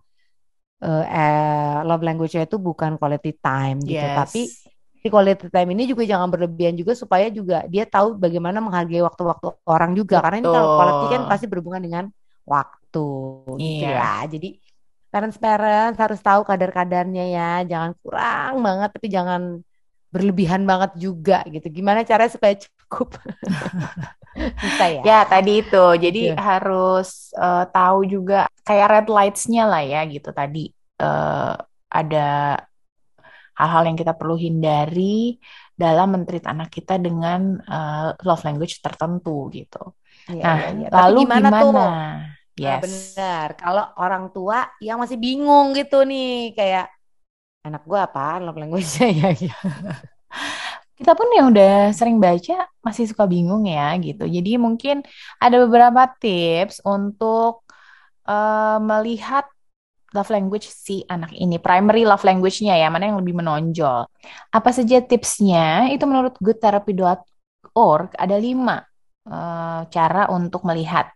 eh, 0.84 1.06
eh, 1.08 1.78
love 1.88 2.04
language-nya 2.08 2.44
itu 2.50 2.58
bukan 2.62 2.98
quality 3.02 3.32
time 3.42 3.78
gitu. 3.92 4.06
Yes. 4.06 4.14
Tapi 4.14 4.52
si 5.02 5.08
quality 5.10 5.50
time 5.50 5.70
ini 5.74 5.84
juga 5.90 6.04
jangan 6.06 6.30
berlebihan 6.30 6.76
juga 6.78 6.94
supaya 6.94 7.28
juga 7.34 7.66
dia 7.74 7.84
tahu 7.90 8.16
bagaimana 8.18 8.58
menghargai 8.62 9.02
waktu-waktu 9.02 9.48
orang 9.66 9.92
juga. 9.98 10.22
Karena 10.24 10.38
ini 10.46 10.50
kalau 10.54 10.70
quality 10.78 11.06
kan 11.10 11.22
Betul. 11.24 11.32
pasti 11.32 11.46
berhubungan 11.50 11.82
dengan 11.82 12.06
waktu 12.46 13.06
gitu 13.58 13.84
Iya. 13.86 13.90
ya. 13.90 14.14
Jadi 14.30 14.48
parents-parents 15.14 15.98
harus 16.00 16.20
tahu 16.22 16.42
kadar-kadarnya 16.46 17.24
ya. 17.36 17.50
Jangan 17.68 17.92
kurang 18.02 18.54
banget 18.66 18.90
tapi 18.96 19.08
jangan 19.12 19.42
berlebihan 20.14 20.62
banget 20.70 20.92
juga 21.00 21.42
gitu. 21.50 21.68
Gimana 21.72 22.04
caranya 22.06 22.32
supaya 22.32 22.56
cukup? 22.60 23.18
Bisa 24.64 24.86
ya? 24.88 25.02
Ya, 25.04 25.20
tadi 25.28 25.62
itu. 25.66 25.86
Jadi 26.04 26.20
Gitu. 26.32 26.38
harus 26.40 27.32
eh, 27.36 27.66
tahu 27.74 28.00
juga 28.08 28.48
kayak 28.68 28.88
red 28.92 29.08
lights-nya 29.12 29.64
lah 29.68 29.82
ya 29.84 30.02
gitu 30.08 30.30
tadi. 30.32 30.72
Eh, 31.02 31.54
ada 31.92 32.28
hal-hal 33.62 33.84
yang 33.90 33.98
kita 34.02 34.14
perlu 34.20 34.36
hindari 34.46 35.38
dalam 35.82 36.08
mentreat 36.14 36.46
anak 36.54 36.70
kita 36.76 36.94
dengan 37.06 37.42
uh, 37.76 38.14
love 38.28 38.44
language 38.48 38.76
tertentu 38.86 39.32
gitu. 39.58 39.78
Iya, 40.32 40.46
Nah, 40.46 40.58
iya. 40.76 40.86
Tapi 40.98 41.12
lalu 41.12 41.20
gimana 41.22 41.48
gimana? 41.48 41.60
tuh? 41.60 41.76
Nah, 42.66 42.76
Yes. 42.76 42.82
benar. 42.84 43.48
Kalau 43.62 43.84
orang 44.02 44.24
tua 44.36 44.58
yang 44.88 44.98
masih 45.04 45.18
bingung 45.26 45.66
gitu 45.78 45.96
nih, 46.10 46.26
kayak 46.58 46.86
anak 47.68 47.82
gue 47.90 48.00
apa 48.08 48.22
love 48.44 48.58
language-nya 48.62 49.08
ya 49.22 49.28
gitu. 49.42 49.56
Kita 51.02 51.18
pun 51.18 51.28
yang 51.34 51.50
udah 51.50 51.90
sering 51.98 52.22
baca 52.22 52.70
masih 52.86 53.10
suka 53.10 53.26
bingung 53.26 53.66
ya 53.66 53.98
gitu. 53.98 54.24
Jadi 54.30 54.50
mungkin 54.62 55.02
ada 55.42 55.56
beberapa 55.66 56.06
tips 56.22 56.78
untuk 56.86 57.66
eh, 58.30 58.78
melihat 58.82 59.46
love 60.12 60.30
language 60.32 60.68
si 60.68 61.04
anak 61.08 61.32
ini, 61.36 61.58
primary 61.58 62.04
love 62.04 62.24
language-nya 62.24 62.76
ya, 62.76 62.88
mana 62.92 63.12
yang 63.12 63.20
lebih 63.24 63.36
menonjol. 63.40 64.08
Apa 64.52 64.70
saja 64.76 65.00
tipsnya? 65.00 65.92
Itu 65.92 66.04
menurut 66.08 66.36
goodtherapy.org 66.40 68.10
ada 68.20 68.36
lima 68.36 68.84
eh, 69.28 69.82
cara 69.88 70.28
untuk 70.32 70.68
melihat 70.68 71.10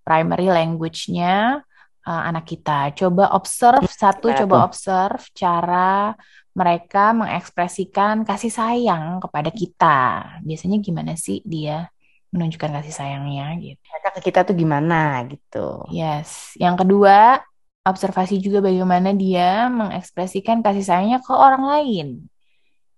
primary 0.00 0.48
language-nya 0.48 1.60
eh, 2.08 2.22
anak 2.28 2.48
kita. 2.48 2.96
Coba 2.96 3.36
observe 3.36 3.84
satu, 3.88 4.32
Gimana 4.32 4.40
coba 4.44 4.56
observe 4.64 5.22
cara 5.36 6.16
mereka 6.52 7.16
mengekspresikan 7.16 8.28
kasih 8.28 8.52
sayang 8.52 9.20
kepada 9.24 9.48
kita. 9.48 10.00
Biasanya 10.44 10.78
gimana 10.84 11.16
sih 11.16 11.40
dia 11.44 11.88
menunjukkan 12.32 12.80
kasih 12.80 12.94
sayangnya 12.96 13.46
gitu. 13.60 13.80
Mereka 13.80 14.08
ke 14.16 14.20
kita 14.24 14.40
tuh 14.48 14.56
gimana 14.56 15.20
gitu. 15.28 15.84
Yes. 15.92 16.56
Yang 16.56 16.84
kedua, 16.84 17.44
observasi 17.82 18.38
juga 18.38 18.62
bagaimana 18.62 19.10
dia 19.10 19.66
mengekspresikan 19.66 20.62
kasih 20.62 20.86
sayangnya 20.86 21.18
ke 21.18 21.32
orang 21.34 21.64
lain. 21.66 22.08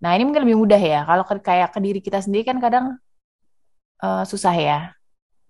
Nah, 0.04 0.12
ini 0.12 0.28
mungkin 0.28 0.44
lebih 0.44 0.60
mudah 0.60 0.76
ya. 0.76 1.00
Kalau 1.08 1.24
ke, 1.24 1.34
kayak 1.40 1.72
ke 1.72 1.80
diri 1.80 2.00
kita 2.04 2.20
sendiri 2.20 2.44
kan 2.44 2.60
kadang 2.60 3.00
eh, 4.00 4.24
susah 4.28 4.52
ya 4.54 4.78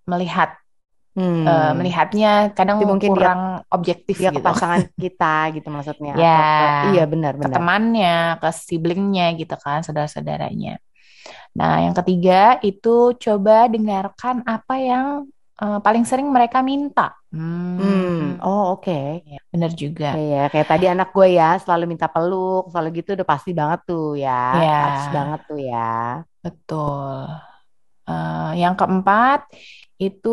melihat 0.06 0.54
Hmm. 1.14 1.46
eh, 1.46 1.72
melihatnya 1.78 2.50
kadang 2.58 2.82
Tapi 2.82 2.90
mungkin 2.90 3.10
dia- 3.14 3.18
kurang 3.22 3.42
objektif 3.70 4.18
Dia 4.18 4.34
ke 4.34 4.42
gitu. 4.42 4.46
pasangan 4.50 4.82
kita 5.06 5.34
gitu 5.54 5.68
maksudnya. 5.70 6.12
Ya. 6.18 6.38
Ke- 6.42 6.90
iya 6.90 7.04
benar 7.06 7.38
ke 7.38 7.46
benar. 7.46 7.54
temannya, 7.54 8.16
ke 8.42 8.48
siblingnya 8.50 9.30
gitu 9.38 9.54
kan, 9.54 9.86
saudara-saudaranya. 9.86 10.74
Nah, 11.54 11.86
yang 11.86 11.94
ketiga 11.94 12.58
itu 12.66 13.14
coba 13.14 13.70
dengarkan 13.70 14.42
apa 14.42 14.74
yang 14.74 15.06
eh, 15.62 15.78
paling 15.86 16.04
sering 16.10 16.28
mereka 16.34 16.58
minta. 16.70 17.14
Hmm. 17.34 17.78
Hmm, 17.78 18.38
Oh 18.46 18.78
oke. 18.78 18.90
bener 19.52 19.70
juga. 19.82 20.04
Iya, 20.18 20.36
kayak 20.52 20.68
tadi 20.72 20.84
anak 20.90 21.08
gue 21.14 21.26
ya 21.38 21.44
selalu 21.62 21.84
minta 21.92 22.06
peluk, 22.14 22.62
selalu 22.70 22.88
gitu 22.98 23.08
udah 23.18 23.26
pasti 23.32 23.50
banget 23.60 23.80
tuh 23.88 24.04
ya, 24.24 24.30
Ya. 24.62 24.74
harus 24.86 25.04
banget 25.16 25.40
tuh 25.48 25.58
ya. 25.70 25.78
Betul. 26.44 27.18
Eh, 28.10 28.50
yang 28.62 28.74
keempat 28.78 29.40
itu 30.02 30.28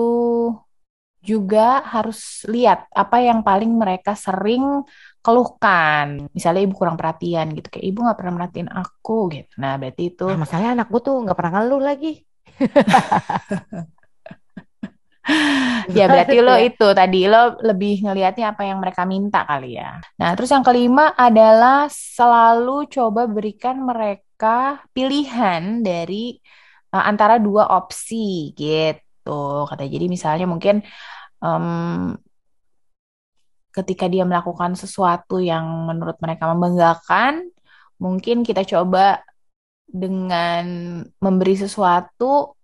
juga 1.21 1.85
harus 1.85 2.41
lihat 2.49 2.89
apa 2.97 3.21
yang 3.21 3.45
paling 3.45 3.69
mereka 3.77 4.17
sering 4.17 4.81
keluhkan. 5.21 6.25
Misalnya 6.33 6.61
ibu 6.65 6.73
kurang 6.73 6.97
perhatian 6.97 7.53
gitu, 7.53 7.67
kayak 7.69 7.85
ibu 7.89 7.97
nggak 8.01 8.17
pernah 8.19 8.33
merhatiin 8.41 8.69
aku 8.73 9.29
gitu. 9.37 9.53
Nah, 9.61 9.77
berarti 9.77 10.03
itu 10.09 10.25
Nah, 10.25 10.37
masalahnya 10.41 10.71
anak 10.81 10.87
gue 10.89 11.01
tuh 11.05 11.15
nggak 11.21 11.37
pernah 11.37 11.51
ngeluh 11.61 11.81
lagi. 11.89 12.11
Ya 15.97 16.05
berarti 16.07 16.37
lo 16.39 16.55
itu 16.69 16.87
tadi 16.93 17.25
lo 17.25 17.57
lebih 17.59 18.05
ngelihatnya 18.05 18.53
apa 18.53 18.63
yang 18.63 18.79
mereka 18.79 19.03
minta 19.03 19.43
kali 19.43 19.75
ya. 19.75 19.99
Nah 20.21 20.29
terus 20.37 20.53
yang 20.53 20.63
kelima 20.63 21.11
adalah 21.17 21.89
selalu 21.89 22.87
coba 22.87 23.27
berikan 23.27 23.81
mereka 23.81 24.81
pilihan 24.95 25.81
dari 25.81 26.37
uh, 26.93 27.03
antara 27.03 27.41
dua 27.41 27.67
opsi 27.75 28.53
gitu. 28.55 29.67
Kata 29.67 29.83
jadi 29.87 30.05
misalnya 30.05 30.47
mungkin 30.47 30.85
em, 31.41 31.65
ketika 33.71 34.05
dia 34.11 34.27
melakukan 34.27 34.75
sesuatu 34.75 35.39
yang 35.39 35.63
menurut 35.87 36.19
mereka 36.19 36.51
membanggakan, 36.51 37.47
mungkin 37.97 38.43
kita 38.43 38.67
coba 38.67 39.23
dengan 39.91 40.63
memberi 41.19 41.55
sesuatu 41.59 42.55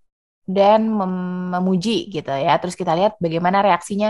dan 0.55 0.79
mem- 0.99 1.49
memuji 1.55 1.91
gitu 2.15 2.29
ya. 2.45 2.51
Terus 2.61 2.75
kita 2.81 2.91
lihat 2.99 3.13
bagaimana 3.23 3.57
reaksinya 3.67 4.09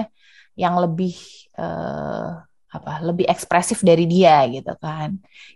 yang 0.61 0.75
lebih 0.83 1.13
eh, 1.59 2.27
apa? 2.75 2.91
Lebih 3.07 3.25
ekspresif 3.33 3.79
dari 3.89 4.03
dia 4.13 4.33
gitu 4.55 4.71
kan. 4.83 5.09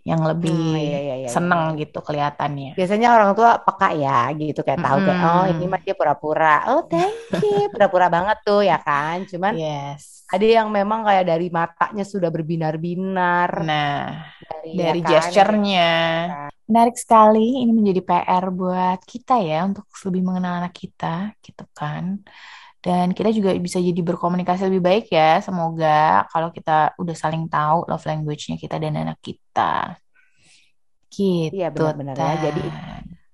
Yang 0.09 0.21
lebih 0.29 0.57
Hmm, 0.57 0.73
iya, 0.83 0.97
iya, 1.05 1.15
iya, 1.21 1.31
seneng 1.33 1.63
iya. 1.63 1.65
gitu 1.81 1.97
kelihatannya. 2.07 2.69
Biasanya 2.77 3.07
orang 3.15 3.31
tua 3.37 3.49
peka 3.65 3.87
ya 4.03 4.09
gitu 4.39 4.59
kayak 4.65 4.81
tahu 4.85 4.99
kayak 5.05 5.19
oh 5.27 5.43
ini 5.51 5.63
mah 5.71 5.79
dia 5.85 5.93
pura-pura. 5.99 6.47
Oh 6.71 6.79
thank 6.91 7.15
you, 7.43 7.67
pura-pura 7.73 8.07
banget 8.15 8.37
tuh 8.47 8.59
ya 8.69 8.75
kan. 8.87 9.15
Cuman 9.31 9.53
Yes. 9.53 10.20
Ada 10.31 10.47
yang 10.47 10.67
memang 10.71 11.03
kayak 11.03 11.25
dari 11.27 11.47
matanya 11.51 12.03
sudah 12.07 12.31
berbinar-binar 12.31 13.49
Nah, 13.59 14.31
dari 14.39 14.71
dari 14.71 14.99
ya 15.03 15.03
kan, 15.03 15.11
gesturnya. 15.11 15.91
Menarik 16.71 16.95
sekali, 16.95 17.67
ini 17.67 17.71
menjadi 17.75 18.01
PR 18.07 18.45
buat 18.47 18.99
kita 19.03 19.43
ya 19.43 19.67
untuk 19.67 19.83
lebih 20.07 20.23
mengenal 20.23 20.63
anak 20.63 20.73
kita, 20.73 21.35
gitu 21.43 21.67
kan. 21.75 22.23
Dan 22.81 23.13
kita 23.13 23.29
juga 23.29 23.53
bisa 23.59 23.77
jadi 23.77 24.01
berkomunikasi 24.01 24.71
lebih 24.71 24.81
baik 24.81 25.05
ya, 25.13 25.43
semoga 25.43 26.25
kalau 26.31 26.49
kita 26.49 26.95
udah 26.97 27.15
saling 27.15 27.45
tahu 27.51 27.85
love 27.91 28.07
language-nya 28.07 28.55
kita 28.55 28.79
dan 28.81 28.95
anak 28.97 29.19
kita. 29.19 29.99
Gitu, 31.11 31.51
Iya, 31.51 31.67
benar-benar 31.75 32.15
ya. 32.15 32.33
Jadi, 32.49 32.63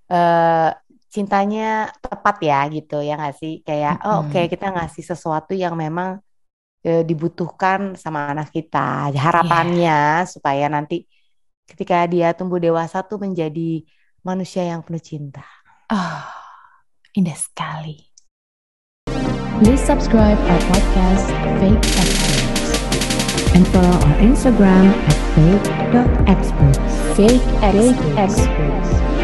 eh 0.10 0.70
cintanya 1.08 1.88
tepat 2.04 2.36
ya 2.44 2.60
gitu 2.68 3.00
ya 3.00 3.16
nggak 3.16 3.36
sih 3.42 3.64
kayak 3.64 4.04
oh 4.06 4.28
oke 4.28 4.36
Mm-mm. 4.38 4.52
kita 4.52 4.66
ngasih 4.76 5.04
sesuatu 5.08 5.56
yang 5.56 5.74
memang 5.74 6.20
eh, 6.84 7.04
dibutuhkan 7.06 7.98
sama 7.98 8.34
anak 8.34 8.54
kita 8.54 9.14
harapannya 9.14 10.26
supaya 10.30 10.70
nanti 10.70 11.06
ketika 11.68 12.08
dia 12.08 12.32
tumbuh 12.32 12.62
dewasa 12.62 13.04
tuh 13.04 13.20
menjadi 13.20 13.84
manusia 14.24 14.64
yang 14.64 14.84
penuh 14.84 15.04
cinta. 15.04 15.44
Ah, 15.88 16.28
indah 17.16 17.36
sekali. 17.36 18.08
Please 19.60 19.82
subscribe 19.82 20.38
our 20.38 20.62
podcast, 20.70 21.28
Fake 21.58 21.82
Experts, 21.98 22.70
and 23.58 23.66
follow 23.74 23.90
our 23.90 24.18
Instagram 24.22 24.94
at 25.10 25.18
fake.experts. 25.34 26.94
Fake 27.18 27.42
experts. 27.64 29.17